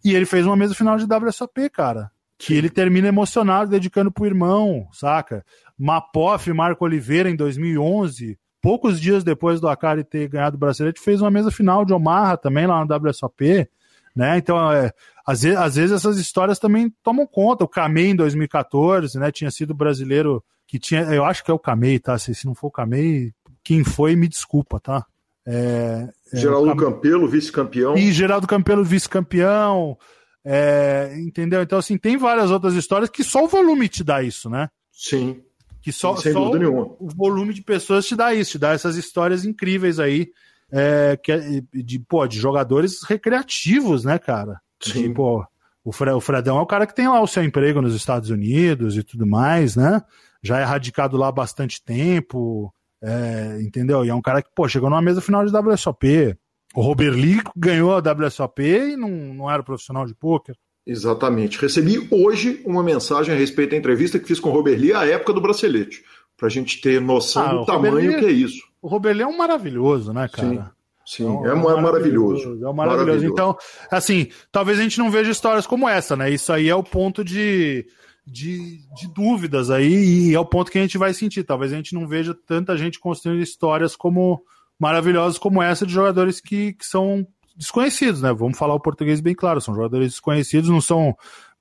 [0.04, 2.10] E ele fez uma mesa final de WSOP, cara.
[2.39, 5.45] Que ele termina emocionado, dedicando pro irmão, saca?
[5.78, 11.00] Mapoff e Marco Oliveira em 2011, poucos dias depois do Akari ter ganhado o Brasileiro,
[11.00, 13.67] fez uma mesa final de Omarra também lá no WSOP.
[14.15, 14.38] Né?
[14.38, 14.91] Então, é,
[15.25, 17.63] às, vezes, às vezes essas histórias também tomam conta.
[17.63, 19.31] O Camei em 2014, né?
[19.31, 21.01] Tinha sido brasileiro que tinha.
[21.03, 22.17] Eu acho que é o Camei, tá?
[22.17, 25.05] Se, se não for o Camei, quem foi, me desculpa, tá?
[25.45, 26.91] É, é, Geraldo Cam...
[26.91, 27.97] Campelo, vice-campeão.
[27.97, 29.97] E Geraldo Campelo, vice-campeão.
[30.43, 31.62] É, entendeu?
[31.62, 34.69] Então, assim, tem várias outras histórias que só o volume te dá isso, né?
[34.91, 35.41] Sim.
[35.81, 38.95] Que só, Sem só o, o volume de pessoas te dá isso, te dá essas
[38.95, 40.31] histórias incríveis aí
[40.71, 44.62] é, que é, de, pô, de jogadores recreativos, né, cara?
[44.82, 45.13] Sim.
[45.13, 45.46] Pô,
[45.84, 48.98] o, o Fredão é o cara que tem lá o seu emprego nos Estados Unidos
[48.98, 50.02] e tudo mais, né?
[50.44, 54.06] Já é radicado lá há bastante tempo, é, entendeu?
[54.06, 56.36] E é um cara que, pô, chegou numa mesa final de WSOP.
[56.73, 60.56] O Robert Lee ganhou a WSOP e não, não era profissional de pôquer.
[60.86, 61.60] Exatamente.
[61.60, 65.06] Recebi hoje uma mensagem a respeito da entrevista que fiz com o Robert Lee à
[65.06, 66.04] época do bracelete,
[66.38, 68.63] para a gente ter noção ah, do tamanho Lee, que é isso.
[68.82, 70.50] O Robert Lee é um maravilhoso, né, cara?
[70.50, 70.63] Sim.
[71.06, 71.81] Sim, então, é, é, maravilhoso.
[71.81, 72.49] maravilhoso.
[72.49, 72.75] É maravilhoso.
[72.75, 73.25] maravilhoso.
[73.25, 73.58] Então,
[73.89, 76.29] assim, talvez a gente não veja histórias como essa, né?
[76.29, 77.85] Isso aí é o ponto de,
[78.25, 81.43] de, de, dúvidas aí, e é o ponto que a gente vai sentir.
[81.43, 84.43] Talvez a gente não veja tanta gente construindo histórias como
[84.79, 87.25] maravilhosas como essa de jogadores que, que são
[87.56, 88.33] desconhecidos, né?
[88.33, 91.15] Vamos falar o português bem claro, são jogadores desconhecidos, não são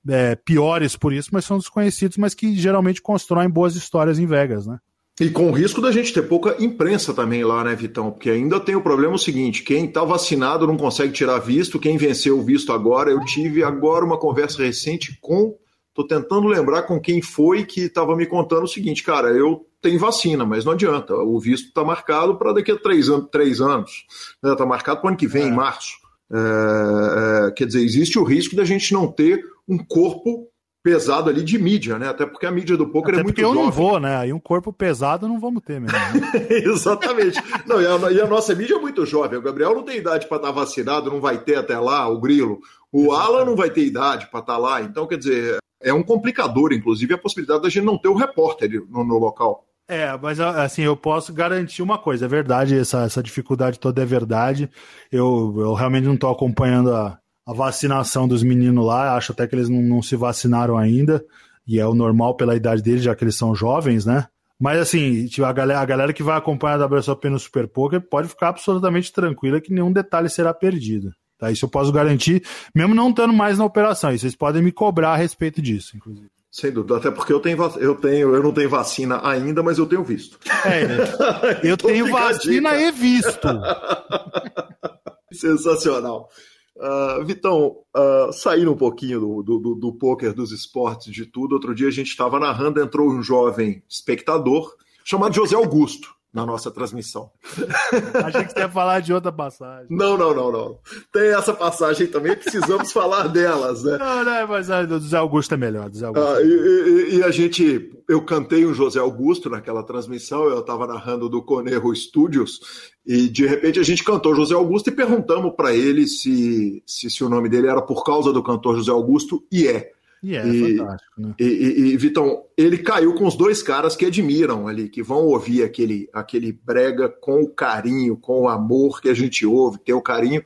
[0.09, 4.65] é, piores por isso, mas são desconhecidos, mas que geralmente constroem boas histórias em Vegas,
[4.65, 4.79] né?
[5.21, 8.09] E com o risco da gente ter pouca imprensa também lá, né, Vitão?
[8.09, 11.95] Porque ainda tem o problema o seguinte: quem está vacinado não consegue tirar visto, quem
[11.95, 13.11] venceu o visto agora.
[13.11, 15.55] Eu tive agora uma conversa recente com.
[15.93, 19.99] Tô tentando lembrar com quem foi que estava me contando o seguinte, cara, eu tenho
[19.99, 21.13] vacina, mas não adianta.
[21.13, 24.07] O visto está marcado para daqui a três, an três anos.
[24.43, 24.69] Está né?
[24.69, 25.47] marcado para o ano que vem, é.
[25.49, 25.97] em março.
[26.33, 30.47] É, é, quer dizer, existe o risco da gente não ter um corpo
[30.83, 32.09] pesado ali de mídia, né?
[32.09, 34.17] Até porque a mídia do poker Até é muito porque eu não vou, né?
[34.17, 35.97] Aí um corpo pesado não vamos ter mesmo.
[35.97, 36.47] Né?
[36.49, 37.41] Exatamente.
[37.67, 39.37] Não, e a, e a, nossa mídia é muito jovem.
[39.37, 42.59] O Gabriel não tem idade para estar vacinado, não vai ter até lá o grilo.
[42.91, 44.81] O Alan não vai ter idade para estar lá.
[44.81, 48.83] Então, quer dizer, é um complicador, inclusive, a possibilidade da gente não ter o repórter
[48.89, 49.65] no, no local.
[49.87, 54.05] É, mas assim, eu posso garantir uma coisa, é verdade, essa, essa dificuldade toda é
[54.05, 54.69] verdade.
[55.11, 57.19] Eu, eu realmente não estou acompanhando a,
[57.51, 61.23] a vacinação dos meninos lá, acho até que eles não, não se vacinaram ainda,
[61.67, 64.27] e é o normal pela idade deles, já que eles são jovens, né?
[64.57, 67.99] Mas assim, tipo, a galera, a galera que vai acompanhar a WSOP no Super Poker
[67.99, 71.11] pode ficar absolutamente tranquila que nenhum detalhe será perdido.
[71.37, 71.51] Tá?
[71.51, 72.43] Isso eu posso garantir,
[72.73, 74.13] mesmo não estando mais na operação.
[74.13, 76.29] E vocês podem me cobrar a respeito disso, inclusive.
[76.51, 79.87] Sem dúvida, até porque eu tenho, eu tenho, eu não tenho vacina ainda, mas eu
[79.87, 80.37] tenho visto.
[80.65, 80.97] É, né?
[81.63, 83.47] eu então tenho vacina e visto.
[85.33, 86.29] Sensacional.
[86.75, 91.75] Uh, Vitão, uh, saindo um pouquinho do, do, do poker, dos esportes, de tudo, outro
[91.75, 97.29] dia a gente estava narrando, entrou um jovem espectador chamado José Augusto na nossa transmissão.
[98.25, 99.87] Achei que você ia falar de outra passagem.
[99.89, 100.79] Não, não, não, não.
[101.11, 103.97] Tem essa passagem também, precisamos falar delas, né?
[103.97, 105.83] Não, não, mas a do José Augusto é melhor.
[105.83, 106.17] Augusto.
[106.17, 110.87] Ah, e, e, e, a gente, eu cantei o José Augusto naquela transmissão, eu estava
[110.87, 112.61] narrando do Conerro Studios,
[113.05, 117.23] e de repente a gente cantou José Augusto e perguntamos para ele se, se, se
[117.23, 119.91] o nome dele era por causa do cantor José Augusto, e é.
[120.23, 121.33] E é fantástico, né?
[121.39, 125.25] E, e, e, Vitão, ele caiu com os dois caras que admiram ali, que vão
[125.25, 129.95] ouvir aquele, aquele brega com o carinho, com o amor que a gente ouve, tem
[129.95, 130.43] o carinho.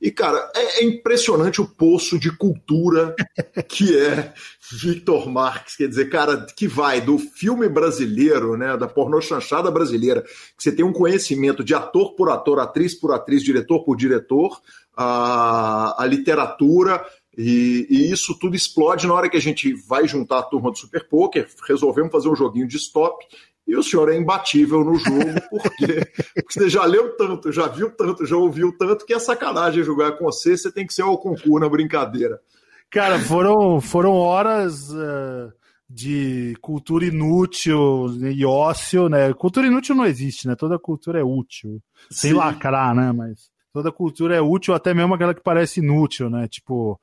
[0.00, 3.14] E, cara, é, é impressionante o poço de cultura
[3.68, 4.32] que é
[4.72, 5.76] Victor Marques.
[5.76, 10.72] Quer dizer, cara, que vai do filme brasileiro, né, da pornô chanchada brasileira, que você
[10.72, 14.58] tem um conhecimento de ator por ator, atriz por atriz, diretor por diretor,
[14.96, 17.04] a, a literatura
[17.38, 20.76] e, e, isso tudo explode na hora que a gente vai juntar a turma do
[20.76, 23.24] Super Poker, resolvemos fazer um joguinho de stop,
[23.64, 27.92] e o senhor é imbatível no jogo, porque, porque você já leu tanto, já viu
[27.92, 31.16] tanto, já ouviu tanto, que é sacanagem jogar com você, você tem que ser o
[31.16, 32.40] concurso na brincadeira.
[32.90, 35.52] Cara, foram, foram horas uh,
[35.88, 39.32] de cultura inútil e ócio, né?
[39.34, 40.56] Cultura inútil não existe, né?
[40.56, 41.80] Toda cultura é útil.
[42.10, 42.36] Sem Sim.
[42.36, 43.12] lacrar, né?
[43.12, 46.48] Mas toda cultura é útil, até mesmo aquela que parece inútil, né?
[46.48, 46.98] Tipo,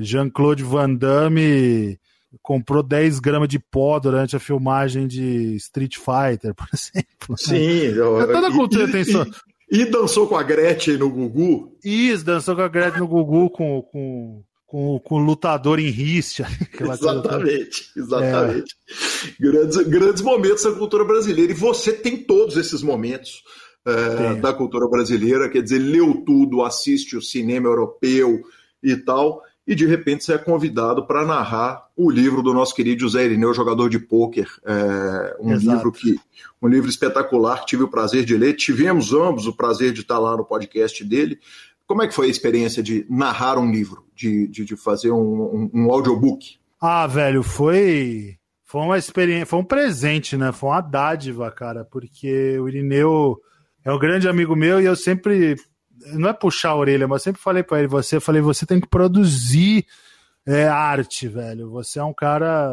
[0.00, 1.98] Jean-Claude Van Damme
[2.42, 7.36] comprou 10 gramas de pó durante a filmagem de Street Fighter, por exemplo.
[7.36, 9.24] Sim, é toda a cultura e, tem só.
[9.70, 11.76] E, e, dançou com a Gretchen no Gugu?
[11.84, 16.46] Isso, dançou com a Gretchen no Gugu com, com, com, com o lutador em Ristia.
[16.80, 18.76] Exatamente, exatamente.
[18.86, 19.42] É.
[19.42, 21.52] Grandes, grandes momentos da cultura brasileira.
[21.52, 23.42] E você tem todos esses momentos.
[23.82, 28.42] É, da cultura brasileira, quer dizer, leu tudo, assiste o cinema europeu
[28.82, 33.02] e tal, e de repente você é convidado para narrar o livro do nosso querido
[33.02, 34.48] José Irineu, jogador de pôquer.
[34.66, 35.76] É, um Exato.
[35.76, 36.18] livro que
[36.60, 38.54] um livro espetacular que tive o prazer de ler.
[38.54, 41.38] Tivemos ambos o prazer de estar lá no podcast dele.
[41.86, 45.20] Como é que foi a experiência de narrar um livro, de, de, de fazer um,
[45.20, 46.56] um, um audiobook?
[46.80, 50.50] Ah, velho, foi foi uma experiência, foi um presente, né?
[50.50, 53.38] Foi uma dádiva, cara, porque o Irineu
[53.84, 55.54] é um grande amigo meu e eu sempre
[56.12, 58.88] não é puxar a orelha, mas sempre falei para ele, você, falei, você tem que
[58.88, 59.86] produzir
[60.46, 61.70] é, arte, velho.
[61.70, 62.72] Você é um cara,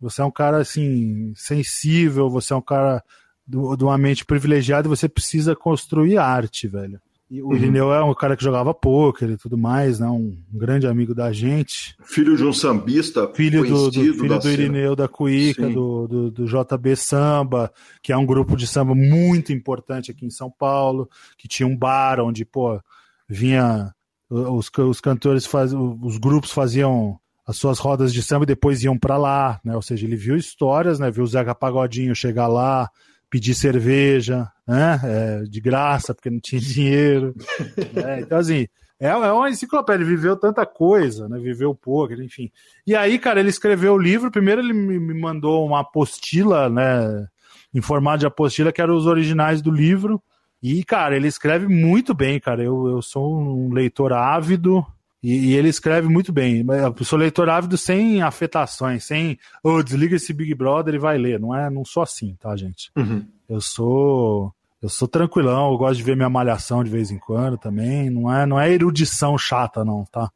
[0.00, 3.02] você é um cara assim sensível, você é um cara
[3.46, 7.00] de uma mente privilegiada você precisa construir arte, velho.
[7.28, 7.56] E o uhum.
[7.56, 10.06] Irineu é um cara que jogava pôquer e tudo mais, né?
[10.06, 11.96] Um, grande amigo da gente.
[12.04, 16.44] Filho de um sambista filho do, do Filho do Irineu da Cuíca, do, do, do,
[16.46, 21.48] JB Samba, que é um grupo de samba muito importante aqui em São Paulo, que
[21.48, 22.80] tinha um bar onde, pô,
[23.28, 23.92] vinha...
[24.28, 27.16] Os, os cantores, faz, os grupos faziam
[27.46, 29.76] as suas rodas de samba e depois iam para lá, né?
[29.76, 31.12] Ou seja, ele viu histórias, né?
[31.12, 32.90] Viu o Zeca Pagodinho chegar lá,
[33.30, 35.00] pedir cerveja, né?
[35.04, 37.34] É, de graça, porque não tinha dinheiro.
[37.94, 38.66] é, então, assim,
[38.98, 41.38] é, é uma enciclopédia, ele viveu tanta coisa, né?
[41.38, 42.50] Viveu poker, enfim.
[42.86, 44.30] E aí, cara, ele escreveu o livro.
[44.30, 47.26] Primeiro, ele me mandou uma apostila, né?
[47.74, 50.22] Em formato de apostila, que eram os originais do livro.
[50.62, 52.62] E, cara, ele escreve muito bem, cara.
[52.62, 54.84] Eu, eu sou um leitor ávido,
[55.26, 56.64] e, e, ele escreve muito bem.
[56.68, 61.40] Eu sou leitor ávido sem afetações, sem oh, desliga esse Big Brother e vai ler.
[61.40, 62.92] Não é, não sou assim, tá, gente?
[62.96, 63.26] Uhum.
[63.48, 67.58] Eu sou eu sou tranquilão, eu gosto de ver minha malhação de vez em quando
[67.58, 68.08] também.
[68.08, 70.30] Não é, não é erudição chata, não, tá?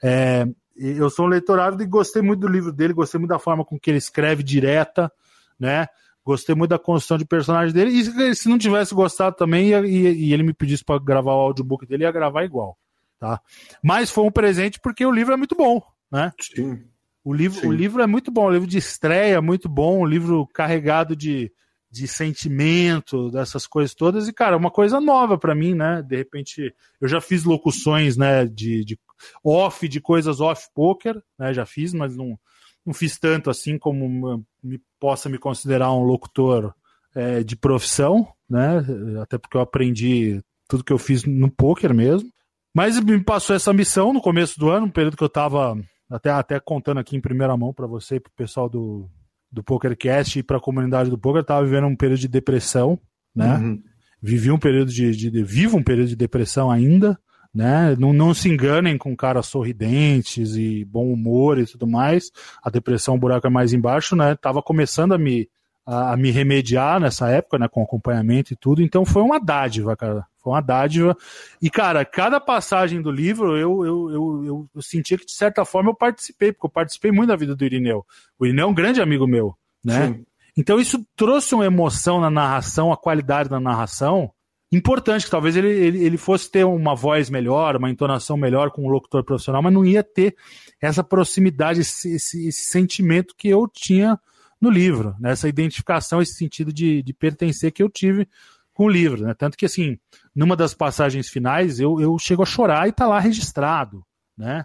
[0.00, 3.40] É, eu sou um leitor ávido e gostei muito do livro dele, gostei muito da
[3.40, 5.10] forma com que ele escreve direta,
[5.58, 5.88] né?
[6.24, 7.90] Gostei muito da construção de personagem dele.
[7.90, 11.84] E se não tivesse gostado também, e, e ele me pedisse para gravar o audiobook
[11.86, 12.78] dele, ia gravar igual,
[13.18, 13.40] tá?
[13.82, 16.32] Mas foi um presente porque o livro é muito bom, né?
[16.40, 16.84] Sim.
[17.24, 17.66] O livro, Sim.
[17.66, 21.14] o livro é muito bom, o livro de estreia é muito bom, um livro carregado
[21.14, 21.52] de,
[21.90, 24.28] de sentimento, dessas coisas todas.
[24.28, 26.02] E, cara, é uma coisa nova para mim, né?
[26.02, 28.98] De repente, eu já fiz locuções, né, de, de
[29.44, 31.52] off, de coisas off-poker, né?
[31.52, 32.38] Já fiz, mas não,
[32.84, 36.74] não fiz tanto assim como me, possa me considerar um locutor
[37.14, 38.78] é, de profissão, né?
[39.20, 42.30] Até porque eu aprendi tudo que eu fiz no poker mesmo.
[42.78, 45.76] Mas me passou essa missão no começo do ano, um período que eu estava
[46.08, 49.10] até, até contando aqui em primeira mão para você e para o pessoal do,
[49.50, 52.96] do PokerCast e para a comunidade do poker, estava vivendo um período de depressão,
[53.34, 53.56] né?
[53.56, 53.82] Uhum.
[54.22, 57.18] Vivi um período de, de, de, vivo um período de depressão ainda,
[57.52, 57.96] né?
[57.98, 62.30] Não, não se enganem com caras sorridentes e bom humor e tudo mais.
[62.62, 64.36] A depressão, o buraco é mais embaixo, né?
[64.36, 65.48] Tava começando a me
[65.88, 67.66] a, a me remediar nessa época, né?
[67.66, 68.82] Com acompanhamento e tudo.
[68.82, 70.26] Então foi uma dádiva, cara.
[70.38, 71.16] Foi uma dádiva.
[71.62, 75.64] E, cara, cada passagem do livro eu, eu, eu, eu, eu sentia que, de certa
[75.64, 78.04] forma, eu participei, porque eu participei muito da vida do Irineu.
[78.38, 80.08] O Irineu é um grande amigo meu, né?
[80.08, 80.24] Sim.
[80.58, 84.30] Então isso trouxe uma emoção na narração, a qualidade da narração
[84.70, 88.84] importante, que talvez ele, ele, ele fosse ter uma voz melhor, uma entonação melhor com
[88.84, 90.36] um locutor profissional, mas não ia ter
[90.78, 94.18] essa proximidade, esse, esse, esse sentimento que eu tinha
[94.60, 95.30] no livro, né?
[95.30, 98.28] essa identificação, esse sentido de, de pertencer que eu tive
[98.74, 99.34] com o livro, né?
[99.34, 99.98] Tanto que, assim,
[100.32, 104.04] numa das passagens finais, eu, eu chego a chorar e tá lá registrado,
[104.36, 104.64] né?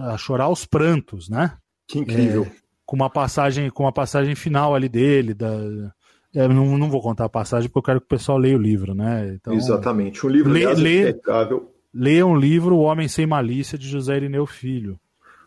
[0.00, 1.56] A, chorar aos prantos, né?
[1.86, 2.44] Que incrível.
[2.44, 2.52] É,
[2.84, 5.50] com uma passagem, com uma passagem final ali dele, da,
[6.34, 8.60] é, não, não vou contar a passagem porque eu quero que o pessoal leia o
[8.60, 9.34] livro, né?
[9.34, 10.26] Então, Exatamente.
[10.26, 11.72] Um livro lê, lê, impecável.
[11.92, 14.98] Leia um livro, O Homem Sem Malícia, de José Irineu Filho.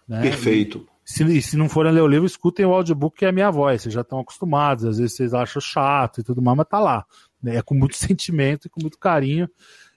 [0.08, 0.22] Né?
[0.22, 0.88] Perfeito.
[0.88, 3.52] E, se, se não forem ler o livro, escutem o audiobook, que é a minha
[3.52, 3.84] voz.
[3.84, 7.06] Vocês já estão acostumados, às vezes vocês acham chato e tudo mais, mas tá lá
[7.46, 7.58] né?
[7.58, 9.48] É com muito sentimento e com muito carinho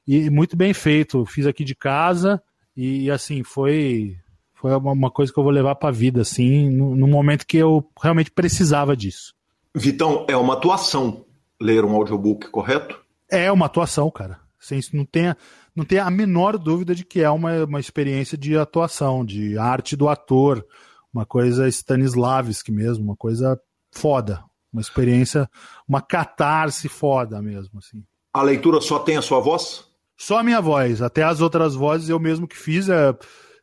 [0.06, 1.24] e muito bem feito.
[1.24, 2.40] Fiz aqui de casa
[2.76, 4.16] e assim foi
[4.54, 7.56] foi uma coisa que eu vou levar para a vida assim, no, no, momento que
[7.56, 9.32] eu realmente precisava disso.
[9.72, 11.24] Vitão, é uma atuação
[11.60, 13.00] ler um audiobook, correto?
[13.30, 14.40] É uma atuação, cara.
[14.58, 15.36] Sem, não tenha
[15.76, 19.94] não tenha a menor dúvida de que é uma, uma experiência de atuação, de arte
[19.94, 20.66] do ator,
[21.12, 23.58] uma coisa Stanislavski mesmo, uma coisa
[23.92, 24.42] foda,
[24.72, 25.48] uma experiência,
[25.86, 28.02] uma catarse foda mesmo, assim.
[28.32, 29.84] A leitura só tem a sua voz?
[30.16, 31.00] Só a minha voz.
[31.00, 32.88] Até as outras vozes eu mesmo que fiz.
[32.88, 33.16] É...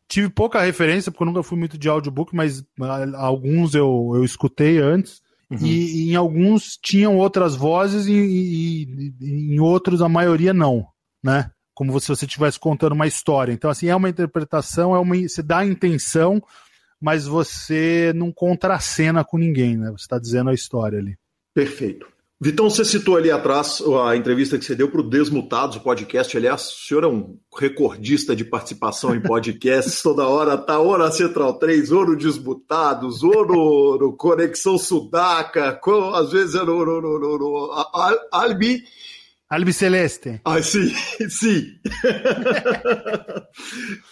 [0.08, 2.64] Tive pouca referência, porque eu nunca fui muito de audiobook, mas
[3.16, 5.22] alguns eu, eu escutei antes.
[5.50, 5.58] Uhum.
[5.62, 10.88] E, e, em alguns tinham outras vozes e, e, e, em outros a maioria não,
[11.24, 11.52] né?
[11.74, 13.52] Como se você estivesse contando uma história.
[13.52, 16.42] Então, assim, é uma interpretação, é uma, você dá a intenção,
[17.02, 19.92] mas você não contracena com ninguém, né?
[19.92, 21.16] Você está dizendo a história ali.
[21.54, 22.16] Perfeito.
[22.40, 26.36] Vitão, você citou ali atrás a entrevista que você deu para o Desmutados, o podcast.
[26.36, 30.02] Aliás, o senhor é um recordista de participação em podcasts.
[30.04, 35.80] Toda hora tá na Central 3, ou no Desmutados, ou no, no Conexão Sudaca,
[36.14, 37.72] às vezes é no
[38.32, 38.84] Albi.
[39.50, 40.42] Albiceleste.
[40.44, 40.90] Ah, sim,
[41.30, 41.68] sim.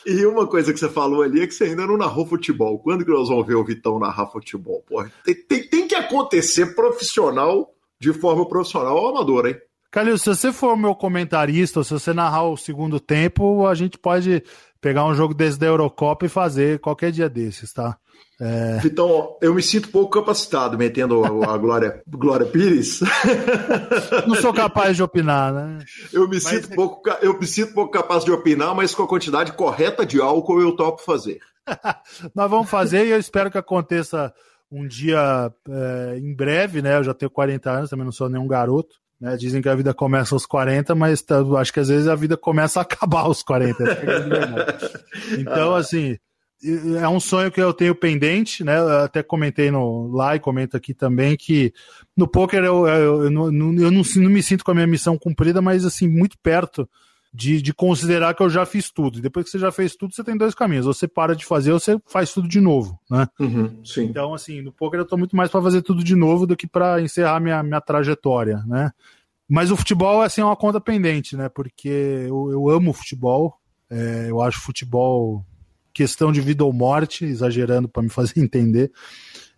[0.05, 2.79] e uma coisa que você falou ali é que você ainda não narrou futebol.
[2.79, 4.83] Quando que nós vamos ver o Vitão narrar futebol?
[4.87, 9.57] Porra, tem, tem, tem que acontecer profissional, de forma profissional ou amadora, hein?
[9.91, 14.43] Calil, se você for meu comentarista, se você narrar o segundo tempo, a gente pode
[14.81, 17.97] pegar um jogo desse da Eurocopa e fazer qualquer dia desses, tá?
[18.43, 18.81] É...
[18.85, 22.99] Então, eu me sinto pouco capacitado metendo a, a Glória, Glória Pires.
[24.27, 25.79] Não sou capaz de opinar, né?
[26.11, 26.43] Eu me, mas...
[26.43, 30.19] sinto pouco, eu me sinto pouco capaz de opinar, mas com a quantidade correta de
[30.19, 31.39] álcool eu topo fazer.
[32.35, 34.33] Nós vamos fazer e eu espero que aconteça
[34.69, 36.97] um dia é, em breve, né?
[36.97, 38.95] Eu já tenho 40 anos, também não sou nenhum garoto.
[39.21, 39.37] Né?
[39.37, 42.35] Dizem que a vida começa aos 40, mas tá, acho que às vezes a vida
[42.35, 43.83] começa a acabar aos 40.
[45.39, 46.17] então, assim,
[47.01, 48.79] é um sonho que eu tenho pendente, né?
[48.79, 51.73] Eu até comentei no lá e comento aqui também que
[52.15, 55.17] no poker eu, eu, eu, não, eu não, não, me sinto com a minha missão
[55.17, 56.87] cumprida, mas assim, muito perto
[57.33, 59.17] de, de considerar que eu já fiz tudo.
[59.17, 60.85] E depois que você já fez tudo, você tem dois caminhos.
[60.85, 63.27] Ou você para de fazer ou você faz tudo de novo, né?
[63.39, 66.55] Uhum, então, assim, no poker eu tô muito mais para fazer tudo de novo do
[66.55, 68.91] que para encerrar minha, minha trajetória, né?
[69.49, 71.49] Mas o futebol assim, é uma conta pendente, né?
[71.49, 73.59] Porque eu, eu amo futebol.
[73.89, 75.45] É, eu acho futebol
[75.93, 78.91] questão de vida ou morte, exagerando para me fazer entender.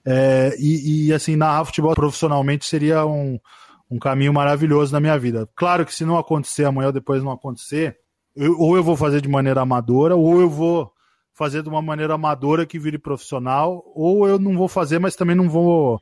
[0.05, 3.39] É, e, e, assim, narrar futebol profissionalmente seria um,
[3.89, 5.49] um caminho maravilhoso na minha vida.
[5.55, 7.97] Claro que se não acontecer amanhã ou depois não acontecer,
[8.35, 10.91] eu, ou eu vou fazer de maneira amadora, ou eu vou
[11.33, 15.35] fazer de uma maneira amadora que vire profissional, ou eu não vou fazer, mas também
[15.35, 16.01] não vou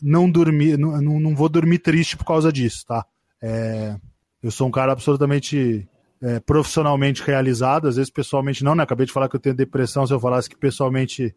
[0.00, 3.06] não dormir, não, não vou dormir triste por causa disso, tá?
[3.40, 3.96] É,
[4.42, 5.88] eu sou um cara absolutamente
[6.22, 8.82] é, profissionalmente realizado, às vezes pessoalmente não, né?
[8.82, 11.34] Acabei de falar que eu tenho depressão, se eu falasse que pessoalmente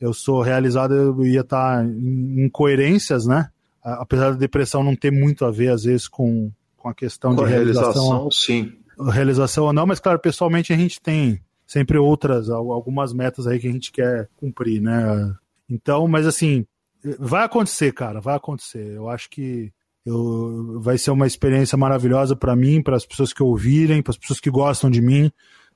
[0.00, 3.50] eu sou realizado, eu ia estar em incoerências, né?
[3.82, 7.42] apesar da depressão não ter muito a ver, às vezes, com, com a questão com
[7.42, 7.92] de a realização.
[7.92, 8.72] realização sim.
[9.12, 13.68] Realização ou não, mas claro, pessoalmente a gente tem sempre outras, algumas metas aí que
[13.68, 15.32] a gente quer cumprir, né?
[15.70, 16.66] Então, mas assim,
[17.18, 18.94] vai acontecer, cara, vai acontecer.
[18.94, 19.72] Eu acho que
[20.04, 24.18] eu, vai ser uma experiência maravilhosa para mim, para as pessoas que ouvirem, para as
[24.18, 25.30] pessoas que gostam de mim,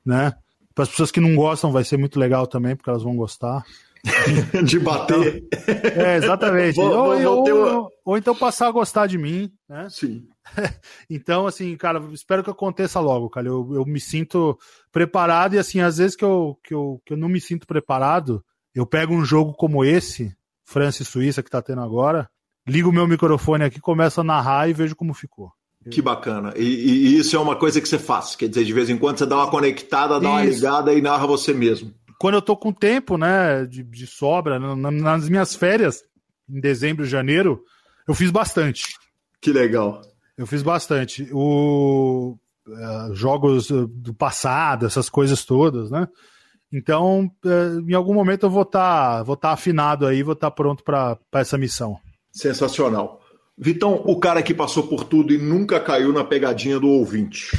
[0.05, 0.33] né?
[0.75, 3.65] Para as pessoas que não gostam, vai ser muito legal também, porque elas vão gostar.
[4.65, 5.45] de bater.
[5.53, 6.75] Então, é, exatamente.
[6.75, 7.89] Vou, ou, vou, vou ou, uma...
[8.05, 9.87] ou, então passar a gostar de mim, né?
[9.91, 10.27] Sim.
[11.09, 13.47] então, assim, cara, espero que aconteça logo, cara.
[13.47, 14.59] Eu, eu me sinto
[14.91, 18.45] preparado e, assim, às vezes que eu, que, eu, que eu não me sinto preparado,
[18.75, 22.29] eu pego um jogo como esse, França e Suíça, que tá tendo agora,
[22.67, 25.51] ligo o meu microfone aqui, começo a narrar e vejo como ficou.
[25.91, 26.55] Que bacana.
[26.57, 28.37] E, e, isso é uma coisa que você faz.
[28.37, 31.27] Quer dizer, de vez em quando você dá uma conectada, dá uma ligada e narra
[31.27, 31.93] você mesmo
[32.23, 36.05] quando eu tô com tempo, né, de, de sobra, nas minhas férias,
[36.49, 37.65] em dezembro, janeiro,
[38.07, 38.95] eu fiz bastante.
[39.41, 40.01] Que legal.
[40.39, 41.29] Eu fiz bastante.
[41.33, 42.39] O,
[42.69, 46.07] uh, jogos do passado, essas coisas todas, né?
[46.73, 50.51] Então, uh, em algum momento eu vou estar tá, vou tá afinado aí, vou estar
[50.51, 51.99] tá pronto para essa missão.
[52.33, 53.21] Sensacional.
[53.57, 57.51] Vitão, o cara que passou por tudo e nunca caiu na pegadinha do ouvinte.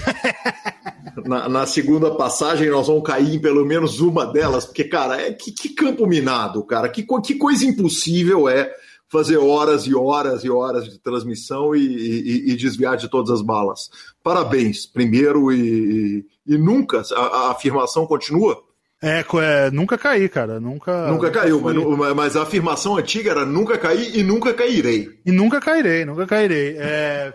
[1.24, 5.32] na, na, segunda passagem nós vamos cair em pelo menos uma delas, porque, cara, é
[5.32, 6.90] que, que campo minado, cara.
[6.90, 8.74] Que, que coisa impossível é
[9.08, 13.44] fazer horas e horas e horas de transmissão e, e, e desviar de todas as
[13.44, 13.92] balas.
[14.24, 18.60] Parabéns, primeiro, e, e nunca, a, a, afirmação continua?
[19.04, 20.62] É, é, nunca caí, cara.
[20.62, 21.08] Nunca.
[21.08, 25.10] Nunca caiu, mas, mas, a afirmação antiga era nunca caí e nunca cairei.
[25.26, 26.78] E nunca cairei, nunca cairei.
[26.80, 27.34] É,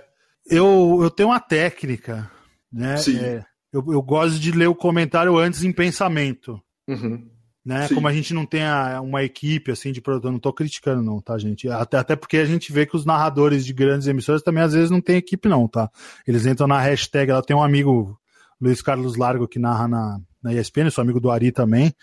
[0.50, 2.30] eu, eu tenho uma técnica,
[2.72, 2.96] né?
[2.96, 3.18] Sim.
[3.18, 6.58] É, eu, eu gosto de ler o comentário antes em pensamento.
[6.88, 7.28] Uhum.
[7.68, 7.86] Né?
[7.92, 11.20] Como a gente não tem a, uma equipe assim de produtor, não estou criticando, não,
[11.20, 11.68] tá, gente?
[11.68, 14.90] Até, até porque a gente vê que os narradores de grandes emissoras também às vezes
[14.90, 15.90] não tem equipe, não, tá?
[16.26, 18.18] Eles entram na hashtag, ela tem um amigo,
[18.60, 21.94] Luiz Carlos Largo, que narra na, na ESPN, sou amigo do Ari também.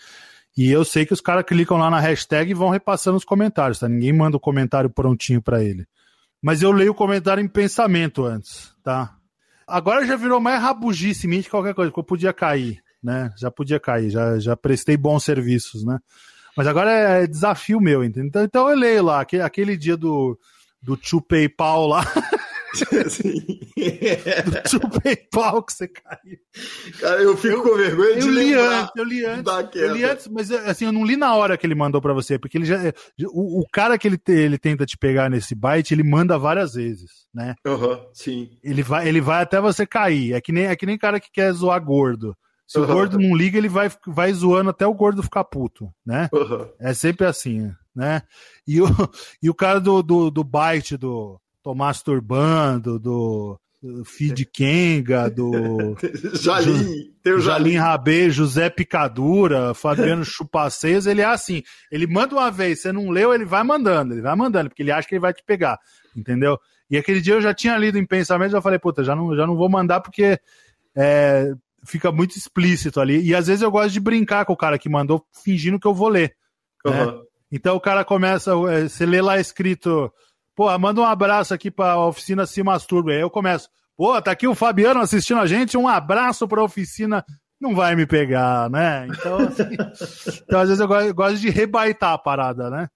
[0.56, 3.78] E eu sei que os caras clicam lá na hashtag e vão repassando os comentários,
[3.78, 3.88] tá?
[3.88, 5.86] Ninguém manda o comentário prontinho para ele.
[6.42, 9.14] Mas eu leio o comentário em pensamento antes, tá?
[9.66, 13.32] Agora já virou mais rabugice minha que qualquer coisa, porque eu podia cair, né?
[13.36, 15.98] Já podia cair, já, já prestei bons serviços, né?
[16.56, 18.28] Mas agora é desafio meu, entendeu?
[18.28, 20.38] Então, então eu leio lá, aquele, aquele dia do,
[20.80, 22.02] do Chu PayPal lá.
[24.72, 26.38] do PayPal que você caiu.
[27.00, 28.54] Cara, eu fico eu, com vergonha eu de li.
[28.54, 31.66] Antes, eu li antes, eu li antes, mas assim, eu não li na hora que
[31.66, 32.78] ele mandou para você, porque ele já
[33.24, 36.74] o, o cara que ele, te, ele tenta te pegar nesse byte, ele manda várias
[36.74, 37.54] vezes, né?
[37.66, 38.50] Uhum, sim.
[38.62, 40.34] Ele vai, ele vai até você cair.
[40.34, 42.36] É que nem é que nem cara que quer zoar gordo.
[42.66, 42.84] Se uhum.
[42.84, 46.28] o gordo não liga, ele vai, vai zoando até o gordo ficar puto, né?
[46.32, 46.68] Uhum.
[46.80, 48.22] É sempre assim, né?
[48.66, 48.86] E o,
[49.40, 53.58] e o cara do, do, do byte do Tomás Turbando, do
[54.04, 55.96] Feed Kenga, do
[56.40, 62.52] Jalim, tem o Jalim Rabê, José Picadura, Fabiano Chupaceias, ele é assim, ele manda uma
[62.52, 65.20] vez, você não leu, ele vai mandando, ele vai mandando, porque ele acha que ele
[65.20, 65.76] vai te pegar,
[66.16, 66.56] entendeu?
[66.88, 69.44] E aquele dia eu já tinha lido em pensamento, já falei, puta, já não, já
[69.44, 70.38] não vou mandar porque
[70.94, 71.52] é,
[71.84, 73.20] fica muito explícito ali.
[73.22, 75.94] E às vezes eu gosto de brincar com o cara que mandou, fingindo que eu
[75.94, 76.36] vou ler.
[76.86, 76.92] Uhum.
[76.92, 77.22] Né?
[77.50, 80.12] Então o cara começa, é, você lê lá escrito
[80.56, 83.12] Pô, manda um abraço aqui pra oficina Se Masturbe.
[83.12, 83.68] Aí eu começo.
[83.94, 85.76] Pô, tá aqui o Fabiano assistindo a gente.
[85.76, 87.22] Um abraço pra oficina.
[87.60, 89.06] Não vai me pegar, né?
[89.06, 89.64] Então, assim,
[90.44, 92.88] então às vezes eu gosto, eu gosto, de rebaitar a parada, né?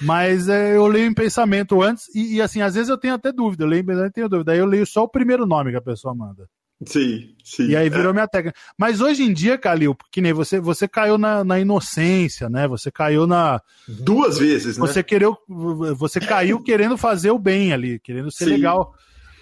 [0.00, 3.32] Mas é, eu leio em pensamento antes e, e, assim, às vezes eu tenho até
[3.32, 3.64] dúvida.
[3.64, 4.52] Eu leio em pensamento tenho dúvida.
[4.52, 6.48] Aí eu leio só o primeiro nome que a pessoa manda.
[6.86, 7.68] Sim, sim.
[7.68, 8.12] E aí virou é.
[8.12, 8.56] minha técnica.
[8.76, 12.68] Mas hoje em dia, Calil, que nem você, você caiu na, na inocência, né?
[12.68, 13.60] Você caiu na.
[13.88, 14.86] Duas vezes, né?
[14.86, 15.36] Você, quereu,
[15.96, 18.50] você caiu querendo fazer o bem ali, querendo ser sim.
[18.50, 18.94] legal.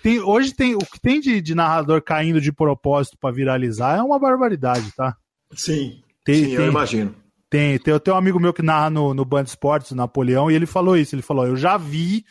[0.03, 4.03] Tem, hoje tem o que tem de, de narrador caindo de propósito para viralizar é
[4.03, 5.16] uma barbaridade, tá?
[5.53, 6.01] Sim.
[6.24, 7.14] Tem, sim, tem, eu imagino.
[7.51, 10.66] Tem, tem, tem um amigo meu que narra no, no Band Esportes, Napoleão, e ele
[10.66, 11.14] falou isso.
[11.14, 12.24] Ele falou: Eu já vi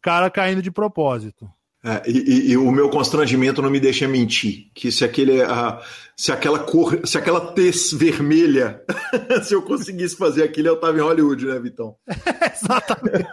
[0.00, 1.50] cara caindo de propósito.
[1.84, 4.70] É, e, e, o meu constrangimento não me deixa mentir.
[4.72, 5.80] Que se aquele, uh,
[6.16, 8.84] se aquela cor, se aquela tez vermelha,
[9.42, 11.96] se eu conseguisse fazer aquilo, eu estava em Hollywood, né, Vitão?
[12.54, 13.28] Exatamente.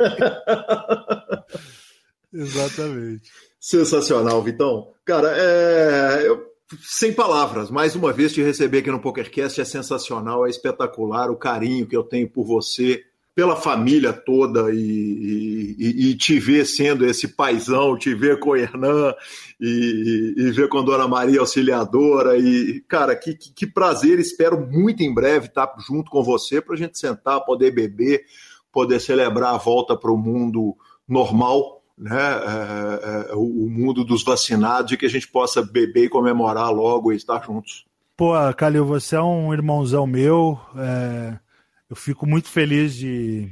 [2.34, 3.30] Exatamente.
[3.60, 4.93] Sensacional, Vitão.
[5.06, 6.43] Cara, é, eu,
[6.82, 11.38] sem palavras, mais uma vez te receber aqui no PokerCast é sensacional, é espetacular o
[11.38, 13.04] carinho que eu tenho por você,
[13.36, 18.55] pela família toda e, e, e, te ver sendo esse paizão, te ver com o
[18.55, 19.13] Hernan
[19.59, 22.38] e, e, ver com a Dona Maria Auxiliadora.
[22.38, 26.77] E, cara, que, que, prazer, espero muito em breve estar junto com você para a
[26.77, 28.25] gente sentar, poder beber,
[28.71, 30.75] poder celebrar a volta para o mundo
[31.07, 32.19] normal, né?
[32.19, 37.13] É, é, o mundo dos vacinados e que a gente possa beber e comemorar logo
[37.13, 37.86] e estar juntos.
[38.17, 40.59] Pô, Calil, você é um irmãozão meu.
[40.75, 41.49] É
[41.89, 43.49] eu fico muito feliz de,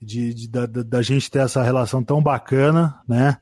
[0.00, 3.38] de, de da, da, gente ter essa relação tão bacana, né?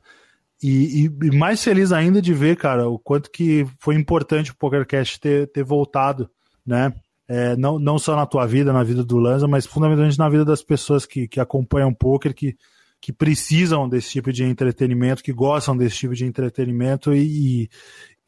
[0.62, 4.56] E, e, e, mais feliz ainda de ver, cara, o quanto que foi importante o
[4.56, 6.30] PokerCast ter, ter voltado,
[6.64, 6.94] né?
[7.28, 10.44] É, não, não só na tua vida, na vida do Lanza, mas fundamentalmente na vida
[10.44, 12.56] das pessoas que, que acompanham o poker, que,
[13.00, 17.70] que precisam desse tipo de entretenimento, que gostam desse tipo de entretenimento e, e,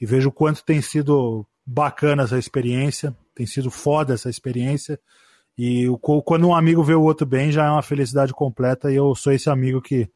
[0.00, 4.98] e vejo o quanto tem sido bacana essa experiência, tem sido foda essa experiência.
[5.58, 8.92] E o, quando um amigo vê o outro bem, já é uma felicidade completa.
[8.92, 10.08] E eu sou esse amigo que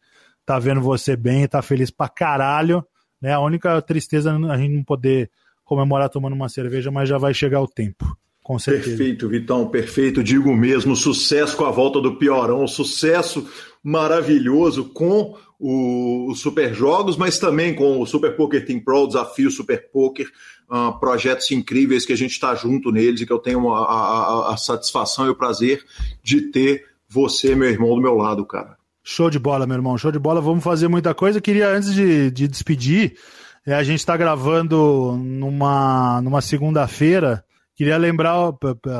[0.46, 2.86] tá vendo você bem e tá feliz pra caralho.
[3.20, 3.32] Né?
[3.32, 5.30] A única tristeza é a gente não poder
[5.64, 8.16] comemorar tomando uma cerveja, mas já vai chegar o tempo.
[8.42, 8.96] Com certeza.
[8.96, 10.22] Perfeito, Vitão, perfeito.
[10.22, 13.46] Digo mesmo, sucesso com a volta do Piorão, sucesso
[13.82, 19.48] maravilhoso com os Super Jogos, mas também com o Super Poker Team Pro, o Desafio
[19.48, 20.26] Super Poker,
[20.68, 24.54] uh, projetos incríveis que a gente está junto neles e que eu tenho a, a,
[24.54, 25.84] a, satisfação e o prazer
[26.20, 28.76] de ter você, meu irmão, do meu lado, cara.
[29.04, 30.40] Show de bola, meu irmão, show de bola.
[30.40, 31.40] Vamos fazer muita coisa.
[31.40, 33.16] queria, antes de, de despedir,
[33.64, 37.44] é, a gente está gravando numa, numa segunda-feira.
[37.74, 38.52] Queria lembrar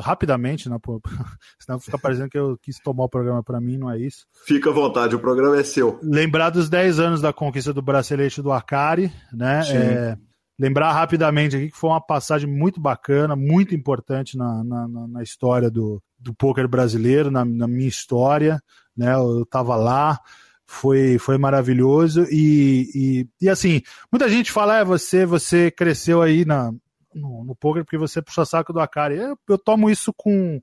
[0.03, 1.01] rapidamente, né, pô,
[1.61, 4.27] senão fica parecendo que eu quis tomar o programa para mim, não é isso.
[4.47, 5.99] Fica à vontade, o programa é seu.
[6.03, 9.62] Lembrar dos 10 anos da conquista do bracelete do Akari, né?
[9.70, 10.16] É,
[10.59, 15.70] lembrar rapidamente aqui que foi uma passagem muito bacana, muito importante na, na, na história
[15.70, 18.62] do, do poker brasileiro, na, na, minha história,
[18.97, 19.12] né?
[19.14, 20.18] Eu estava lá,
[20.66, 26.45] foi, foi maravilhoso e, e, e, assim, muita gente fala, é, você, você cresceu aí
[26.45, 26.73] na,
[27.15, 29.17] no, no poker porque você puxa saco do Akari.
[29.17, 30.61] Eu, eu tomo isso com,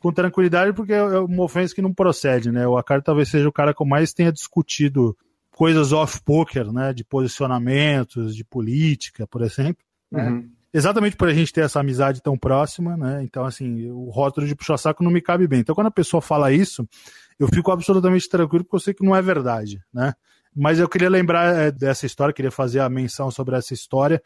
[0.00, 2.66] com tranquilidade porque é, é uma ofensa que não procede, né?
[2.66, 5.16] O Akari talvez seja o cara que mais tenha discutido
[5.50, 6.92] coisas off-poker, né?
[6.92, 9.84] De posicionamentos, de política, por exemplo.
[10.10, 10.28] Né?
[10.28, 10.50] Uhum.
[10.72, 13.22] Exatamente por a gente ter essa amizade tão próxima, né?
[13.22, 15.60] Então, assim, o rótulo de puxa-saco não me cabe bem.
[15.60, 16.84] Então, quando a pessoa fala isso,
[17.38, 20.14] eu fico absolutamente tranquilo porque eu sei que não é verdade, né?
[20.54, 24.20] Mas eu queria lembrar é, dessa história, queria fazer a menção sobre essa história,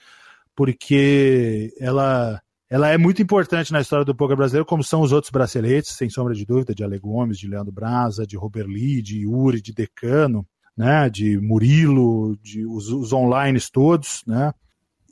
[0.59, 5.31] porque ela, ela é muito importante na história do poker brasileiro, como são os outros
[5.31, 9.21] braceletes, sem sombra de dúvida, de Ale Gomes, de Leandro Braza, de Robert Lee, de
[9.21, 10.45] Yuri, de Decano
[10.77, 14.53] né, de Murilo, de os, os online todos, né?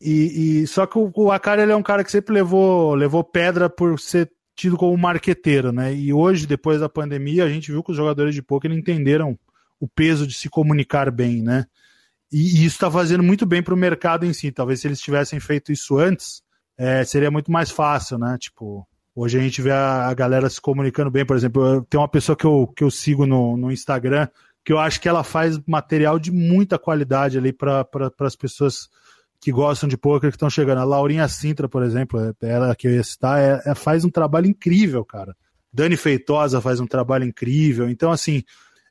[0.01, 3.23] E, e só que o, o Akari ele é um cara que sempre levou, levou
[3.23, 5.95] pedra por ser tido como marqueteiro, né?
[5.95, 9.39] E hoje, depois da pandemia, a gente viu que os jogadores de poker entenderam
[9.81, 11.67] o peso de se comunicar bem, né?
[12.33, 14.51] E, isso está fazendo muito bem para o mercado em si.
[14.51, 16.43] Talvez se eles tivessem feito isso antes,
[16.77, 18.37] é, seria muito mais fácil, né?
[18.39, 21.25] Tipo, hoje a gente vê a, a galera se comunicando bem.
[21.25, 24.29] Por exemplo, tem uma pessoa que eu, que eu sigo no, no Instagram
[24.67, 27.87] que eu acho que ela faz material de muita qualidade ali para
[28.19, 28.89] as pessoas
[29.41, 30.79] que gostam de poker que estão chegando.
[30.79, 34.11] A Laurinha Sintra, por exemplo, é, ela que eu ia citar, é, é, faz um
[34.11, 35.37] trabalho incrível, cara.
[35.73, 37.89] Dani Feitosa faz um trabalho incrível.
[37.89, 38.43] Então, assim,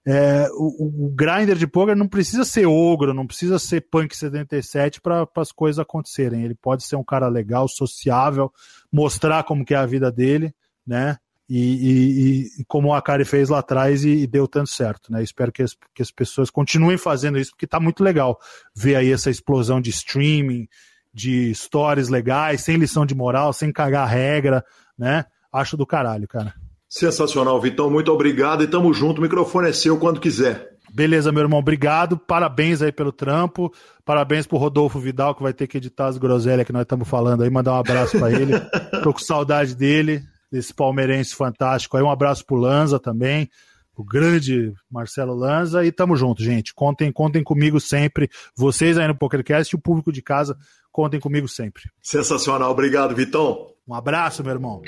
[0.08, 5.02] é, o, o, grinder de poker não precisa ser ogro, não precisa ser punk 77
[5.02, 6.44] para as coisas acontecerem.
[6.44, 8.54] Ele pode ser um cara legal, sociável,
[8.92, 10.54] mostrar como que é a vida dele,
[10.86, 11.18] né?
[11.50, 15.24] E, e, e, como a Akari fez lá atrás e, e, deu tanto certo, né?
[15.24, 18.40] Espero que as, que as pessoas continuem fazendo isso, porque tá muito legal
[18.76, 20.68] ver aí essa explosão de streaming,
[21.14, 24.64] de stories legais, sem lição de moral, sem cagar regra,
[24.98, 25.26] né?
[25.52, 26.54] Acho do caralho, cara.
[26.88, 27.90] Sensacional, Vitão.
[27.90, 29.20] Muito obrigado e tamo junto.
[29.20, 30.76] O microfone é seu quando quiser.
[30.96, 32.18] Beleza, meu irmão, obrigado.
[32.18, 33.70] Parabéns aí pelo trampo.
[34.06, 37.44] Parabéns pro Rodolfo Vidal, que vai ter que editar as groselhas que nós estamos falando
[37.44, 37.50] aí.
[37.50, 38.54] Mandar um abraço para ele.
[39.04, 42.04] Tô com saudade dele, desse palmeirense fantástico aí.
[42.04, 43.50] Um abraço pro Lanza também,
[43.94, 45.86] o grande Marcelo Lanza.
[45.86, 46.74] E tamo junto, gente.
[46.74, 48.30] Contem, contem comigo sempre.
[48.56, 50.56] Vocês aí no PokerCast e o público de casa,
[50.94, 51.84] contem comigo sempre.
[52.02, 52.72] Sensacional.
[52.72, 53.68] Obrigado, Vitão.
[53.86, 54.82] Um abraço, meu irmão.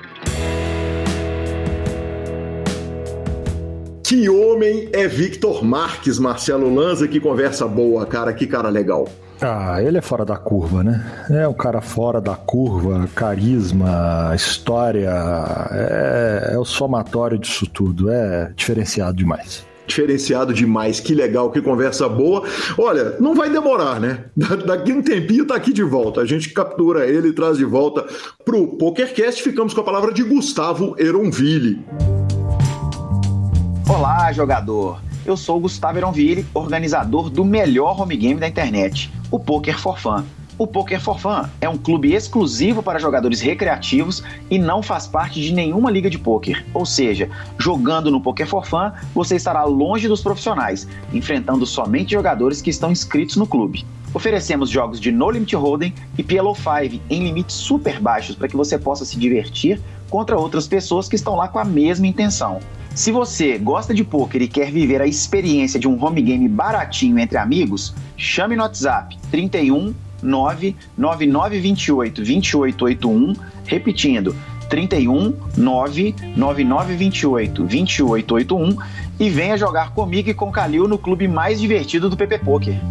[4.07, 7.09] Que homem é Victor Marques, Marcelo Lanza?
[7.09, 8.31] Que conversa boa, cara.
[8.31, 9.05] Que cara legal.
[9.41, 11.25] Ah, ele é fora da curva, né?
[11.29, 15.11] É um cara fora da curva, carisma, história,
[15.71, 20.99] é, é o somatório disso tudo, é diferenciado demais diferenciado demais.
[20.99, 22.43] Que legal, que conversa boa.
[22.77, 24.25] Olha, não vai demorar, né?
[24.65, 26.19] Daqui um tempinho tá aqui de volta.
[26.19, 28.05] A gente captura ele e traz de volta
[28.43, 29.41] pro PokerCast.
[29.41, 31.85] Ficamos com a palavra de Gustavo Eronville.
[33.89, 34.99] Olá, jogador!
[35.25, 40.25] Eu sou Gustavo Eronville, organizador do melhor home game da internet, o Poker for Fun.
[40.57, 45.39] O Poker for Fun é um clube exclusivo para jogadores recreativos e não faz parte
[45.39, 46.65] de nenhuma liga de poker.
[46.73, 52.61] Ou seja, jogando no Poker for Fun, você estará longe dos profissionais, enfrentando somente jogadores
[52.61, 53.85] que estão inscritos no clube.
[54.13, 58.57] Oferecemos jogos de No Limit Hold'em e PLO 5 em limites super baixos para que
[58.57, 59.79] você possa se divertir
[60.09, 62.59] contra outras pessoas que estão lá com a mesma intenção.
[62.97, 67.19] Se você gosta de poker e quer viver a experiência de um home game baratinho
[67.19, 69.93] entre amigos, chame no WhatsApp 31
[70.23, 73.35] 99928 2881,
[73.65, 74.35] repetindo
[74.67, 78.75] 31 99928 2881
[79.19, 82.81] e venha jogar comigo e com Calil no clube mais divertido do PP Poker.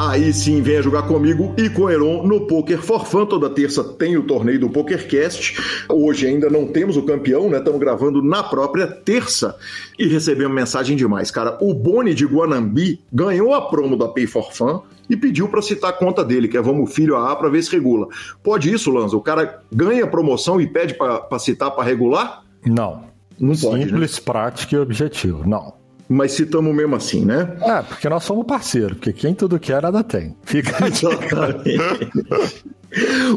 [0.00, 3.26] Aí sim, venha jogar comigo e com o Heron no Poker for Fun.
[3.26, 5.60] Toda terça tem o torneio do PokerCast.
[5.88, 7.58] Hoje ainda não temos o campeão, né?
[7.58, 9.56] Estamos gravando na própria terça
[9.98, 11.58] e recebemos mensagem demais, cara.
[11.60, 15.90] O Boni de Guanambi ganhou a promo da Pay for Fun e pediu para citar
[15.90, 18.06] a conta dele, que é Vamos Filho AA, para ver se regula.
[18.40, 19.16] Pode isso, Lanza?
[19.16, 22.44] O cara ganha a promoção e pede para citar para regular?
[22.64, 23.02] Não.
[23.36, 24.22] Não pode, Simples, né?
[24.24, 25.42] prático e objetivo.
[25.44, 25.77] Não
[26.08, 27.56] mas citamos mesmo assim, né?
[27.60, 30.34] É, porque nós somos parceiro, porque quem tudo quer, nada tem.
[30.44, 31.78] Fica Exatamente.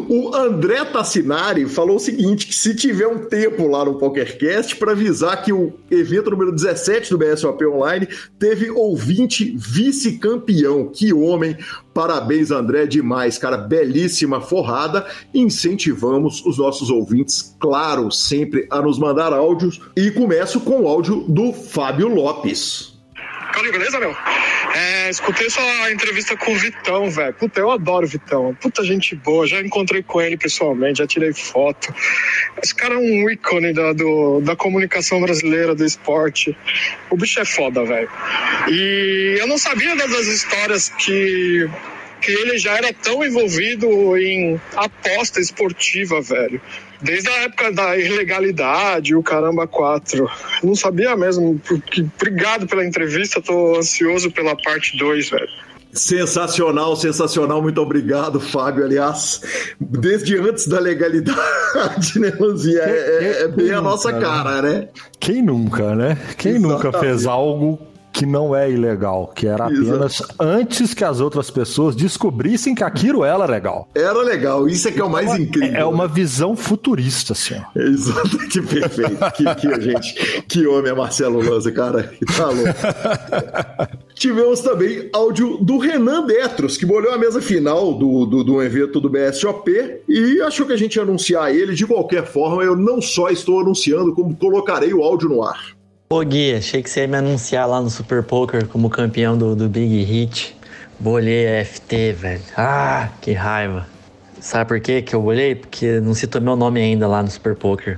[0.07, 4.93] O André Tassinari falou o seguinte: que se tiver um tempo lá no PokerCast para
[4.93, 8.07] avisar que o evento número 17 do BSOP Online
[8.39, 10.87] teve ouvinte vice-campeão.
[10.87, 11.57] Que homem!
[11.93, 13.57] Parabéns, André, demais, cara.
[13.57, 15.05] Belíssima forrada.
[15.33, 19.81] Incentivamos os nossos ouvintes, claro, sempre a nos mandar áudios.
[19.97, 22.97] E começo com o áudio do Fábio Lopes.
[23.51, 24.15] Calil, beleza, meu?
[24.73, 27.33] É, escutei sua entrevista com o Vitão, velho.
[27.33, 28.55] Puta, eu adoro o Vitão.
[28.61, 29.45] Puta gente boa.
[29.45, 31.93] Já encontrei com ele pessoalmente, já tirei foto.
[32.61, 36.55] Esse cara é um ícone da, do, da comunicação brasileira, do esporte.
[37.09, 38.09] O bicho é foda, velho.
[38.69, 41.69] E eu não sabia das histórias que
[42.21, 46.61] que ele já era tão envolvido em aposta esportiva, velho.
[47.01, 50.29] Desde a época da ilegalidade, o caramba 4.
[50.63, 51.59] Não sabia mesmo.
[52.15, 55.49] Obrigado pela entrevista, tô ansioso pela parte 2, velho.
[55.93, 57.61] Sensacional, sensacional.
[57.61, 58.85] Muito obrigado, Fábio.
[58.85, 59.41] Aliás,
[59.79, 61.37] desde antes da legalidade,
[62.17, 62.79] né, Lanzinha?
[62.79, 64.21] É, é, é, bem a nossa né?
[64.21, 64.87] cara, né?
[65.19, 66.17] Quem nunca, né?
[66.37, 66.85] Quem Exatamente.
[66.85, 70.35] nunca fez algo que não é ilegal, que era apenas Exato.
[70.39, 73.87] antes que as outras pessoas descobrissem que aquilo era legal.
[73.95, 75.75] Era legal, isso é que é o mais é, incrível.
[75.75, 77.55] É uma visão futurista, assim.
[77.75, 79.17] Exato, que perfeito.
[79.35, 82.11] que, que, gente, que homem é Marcelo Lanza, cara.
[82.35, 83.97] Tá louco.
[84.15, 88.99] Tivemos também áudio do Renan Detros, que molhou a mesa final do, do, do evento
[88.99, 91.73] do BSOP e achou que a gente ia anunciar ele.
[91.73, 95.80] De qualquer forma, eu não só estou anunciando, como colocarei o áudio no ar.
[96.11, 99.55] Ô Gui, achei que você ia me anunciar lá no Super Poker como campeão do,
[99.55, 100.53] do Big Hit.
[100.99, 102.41] Bolhei FT, velho.
[102.57, 103.87] Ah, que raiva.
[104.37, 105.55] Sabe por quê que eu bolhei?
[105.55, 107.97] Porque não citou meu nome ainda lá no Super Poker.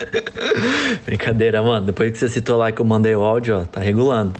[1.04, 1.84] Brincadeira, mano.
[1.84, 4.32] Depois que você citou lá que eu mandei o áudio, ó, tá regulando.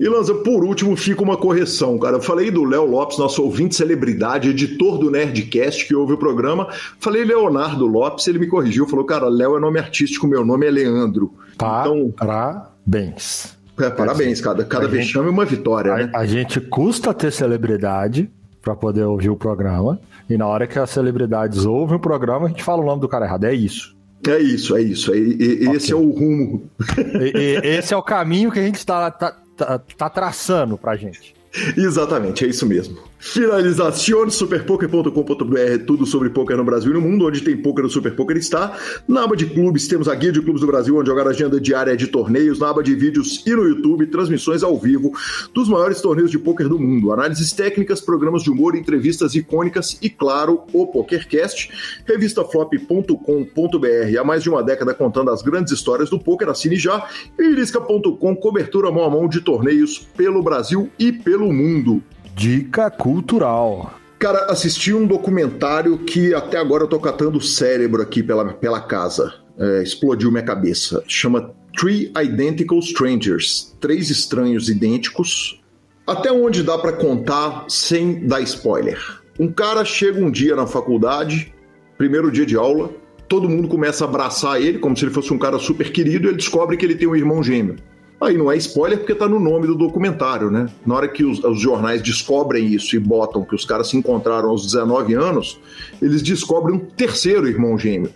[0.00, 2.16] E Lanza, por último, fica uma correção, cara.
[2.16, 6.68] Eu falei do Léo Lopes, nosso ouvinte celebridade, editor do Nerdcast, que ouve o programa.
[6.98, 10.70] Falei Leonardo Lopes, ele me corrigiu, falou, cara, Léo é nome artístico, meu nome é
[10.70, 11.34] Leandro.
[11.54, 13.54] Então, parabéns.
[13.78, 16.10] É, parabéns, cada, cada vexame é uma vitória, a, né?
[16.14, 18.30] A gente custa ter celebridade
[18.62, 22.48] para poder ouvir o programa, e na hora que as celebridades ouvem o programa, a
[22.48, 23.44] gente fala o nome do cara errado.
[23.44, 23.94] É isso.
[24.26, 25.12] É isso, é isso.
[25.12, 25.92] É, é, esse okay.
[25.92, 26.70] é o rumo.
[27.20, 31.34] E, esse é o caminho que a gente está tá, tá, tá traçando pra gente.
[31.76, 32.98] Exatamente, é isso mesmo.
[33.22, 38.16] Finalização superpoker.com.br, tudo sobre poker no Brasil e no mundo, onde tem poker no Super
[38.16, 38.78] Poker está.
[39.06, 41.60] Na aba de clubes temos a guia de clubes do Brasil, onde jogar a agenda
[41.60, 45.12] diária de torneios, na aba de vídeos e no YouTube, transmissões ao vivo
[45.52, 50.08] dos maiores torneios de poker do mundo, análises técnicas, programas de humor, entrevistas icônicas e,
[50.08, 51.70] claro, o PokerCast,
[52.06, 57.06] revistaflop.com.br, há mais de uma década contando as grandes histórias do poker, assine já,
[57.38, 62.02] e irisca.com, cobertura mão a mão de torneios pelo Brasil e pelo mundo.
[62.40, 63.92] Dica cultural.
[64.18, 68.80] Cara, assisti um documentário que até agora eu tô catando o cérebro aqui pela, pela
[68.80, 69.34] casa.
[69.58, 71.04] É, explodiu minha cabeça.
[71.06, 73.76] Chama Three Identical Strangers.
[73.78, 75.60] Três estranhos idênticos.
[76.06, 78.98] Até onde dá para contar sem dar spoiler.
[79.38, 81.52] Um cara chega um dia na faculdade,
[81.98, 82.90] primeiro dia de aula,
[83.28, 86.30] todo mundo começa a abraçar ele como se ele fosse um cara super querido e
[86.30, 87.76] ele descobre que ele tem um irmão gêmeo.
[88.20, 90.68] Aí não é spoiler porque tá no nome do documentário, né?
[90.84, 94.50] Na hora que os, os, jornais descobrem isso e botam que os caras se encontraram
[94.50, 95.58] aos 19 anos,
[96.02, 98.12] eles descobrem um terceiro irmão gêmeo.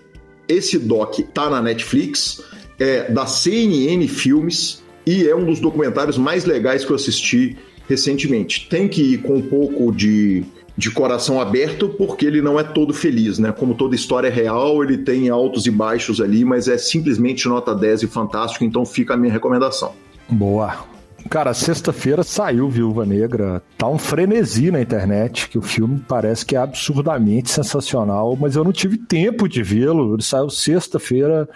[0.47, 2.43] Esse doc tá na Netflix,
[2.79, 7.57] é da CNN Filmes e é um dos documentários mais legais que eu assisti
[7.89, 8.69] recentemente.
[8.69, 10.45] Tem que ir com um pouco de
[10.77, 13.53] de coração aberto, porque ele não é todo feliz, né?
[13.53, 18.03] Como toda história real, ele tem altos e baixos ali, mas é simplesmente nota 10
[18.03, 19.93] e fantástico, então fica a minha recomendação.
[20.29, 20.95] Boa.
[21.31, 23.62] Cara, sexta-feira saiu Viúva Negra.
[23.79, 28.64] Tá um frenesi na internet, que o filme parece que é absurdamente sensacional, mas eu
[28.64, 30.14] não tive tempo de vê-lo.
[30.14, 31.49] Ele saiu sexta-feira,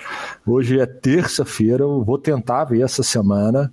[0.46, 3.70] hoje é terça-feira, eu vou tentar ver essa semana.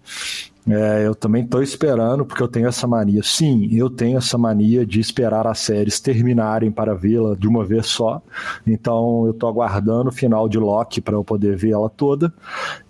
[0.67, 3.21] É, eu também estou esperando, porque eu tenho essa mania.
[3.23, 7.85] Sim, eu tenho essa mania de esperar as séries terminarem para vê-la de uma vez
[7.85, 8.21] só.
[8.65, 12.33] Então eu estou aguardando o final de Loki para eu poder ver ela toda.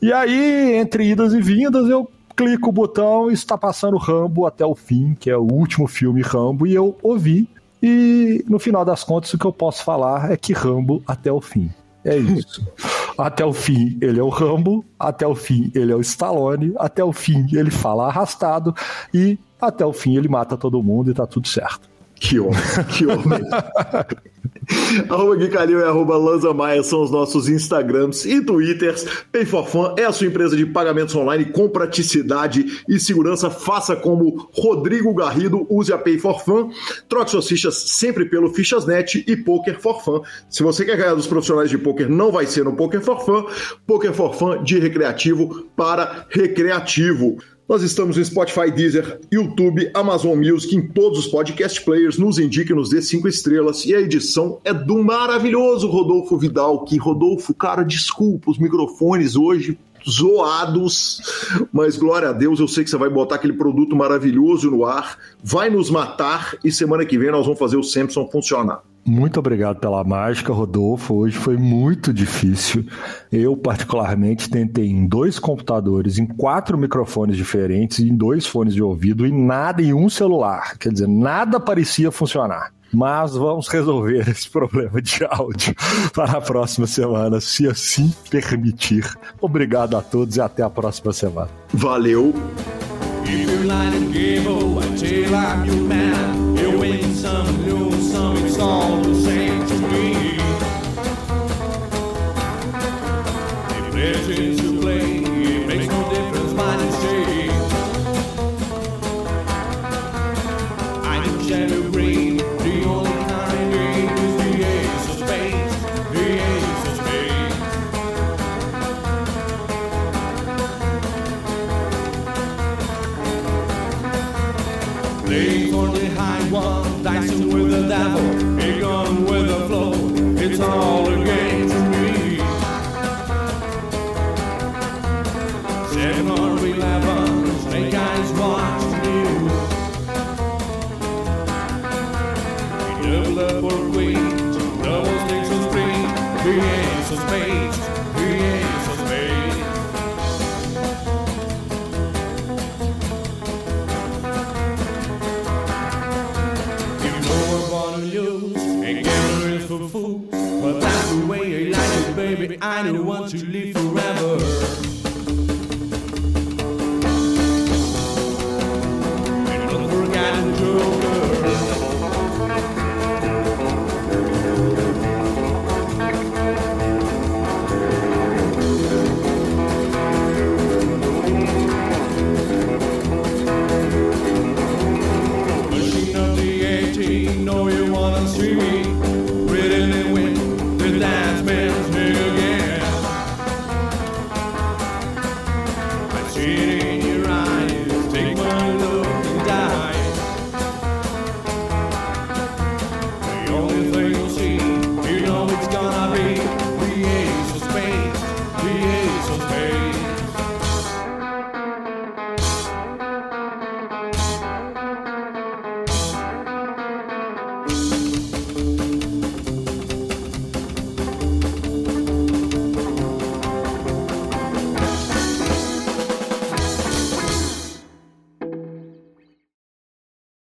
[0.02, 4.66] E aí, entre idas e vindas, eu clico o botão e está passando Rambo até
[4.66, 7.48] o fim, que é o último filme Rambo, e eu ouvi.
[7.84, 11.42] E no final das contas, o que eu posso falar é que Rambo até o
[11.42, 11.70] fim.
[12.04, 12.66] É isso.
[13.18, 17.04] até o fim ele é o Rambo, até o fim ele é o Stallone, até
[17.04, 18.76] o fim ele fala arrastado.
[19.14, 21.95] E até o fim ele mata todo mundo e tá tudo certo.
[22.16, 22.60] Que homem,
[22.96, 23.42] que homem.
[25.10, 29.06] arroba Gui Calil e arroba Lanza Maia são os nossos Instagrams e Twitters.
[29.32, 29.46] Pay
[29.98, 33.50] é a sua empresa de pagamentos online com praticidade e segurança.
[33.50, 36.72] Faça como Rodrigo Garrido, use a Pay for Fun.
[37.08, 40.22] Troque suas fichas sempre pelo Fichasnet e Poker for Fun.
[40.50, 43.46] Se você quer ganhar dos profissionais de poker, não vai ser no Poker for Fun.
[43.86, 47.38] Poker for Fun de recreativo para recreativo.
[47.68, 52.16] Nós estamos no Spotify, Deezer, YouTube, Amazon Music, em todos os podcast players.
[52.16, 53.84] Nos indique, nos dê cinco estrelas.
[53.86, 56.86] E a edição é do maravilhoso Rodolfo Vidal.
[56.86, 59.80] Que Rodolfo, cara, desculpa os microfones hoje
[60.10, 61.22] zoados,
[61.72, 65.18] mas glória a Deus, eu sei que você vai botar aquele produto maravilhoso no ar,
[65.44, 68.82] vai nos matar e semana que vem nós vamos fazer o Samson funcionar.
[69.08, 71.14] Muito obrigado pela mágica, Rodolfo.
[71.14, 72.88] Hoje foi muito difícil.
[73.32, 79.28] Eu, particularmente, tentei em dois computadores, em quatro microfones diferentes, em dois fones de ouvido
[79.28, 80.76] e nada em um celular.
[80.80, 82.74] Quer dizer, nada parecia funcionar.
[82.94, 85.76] Mas vamos resolver esse problema de áudio
[86.14, 89.06] para a próxima semana, se assim permitir.
[89.42, 91.50] Obrigado a todos e até a próxima semana.
[91.74, 92.34] Valeu!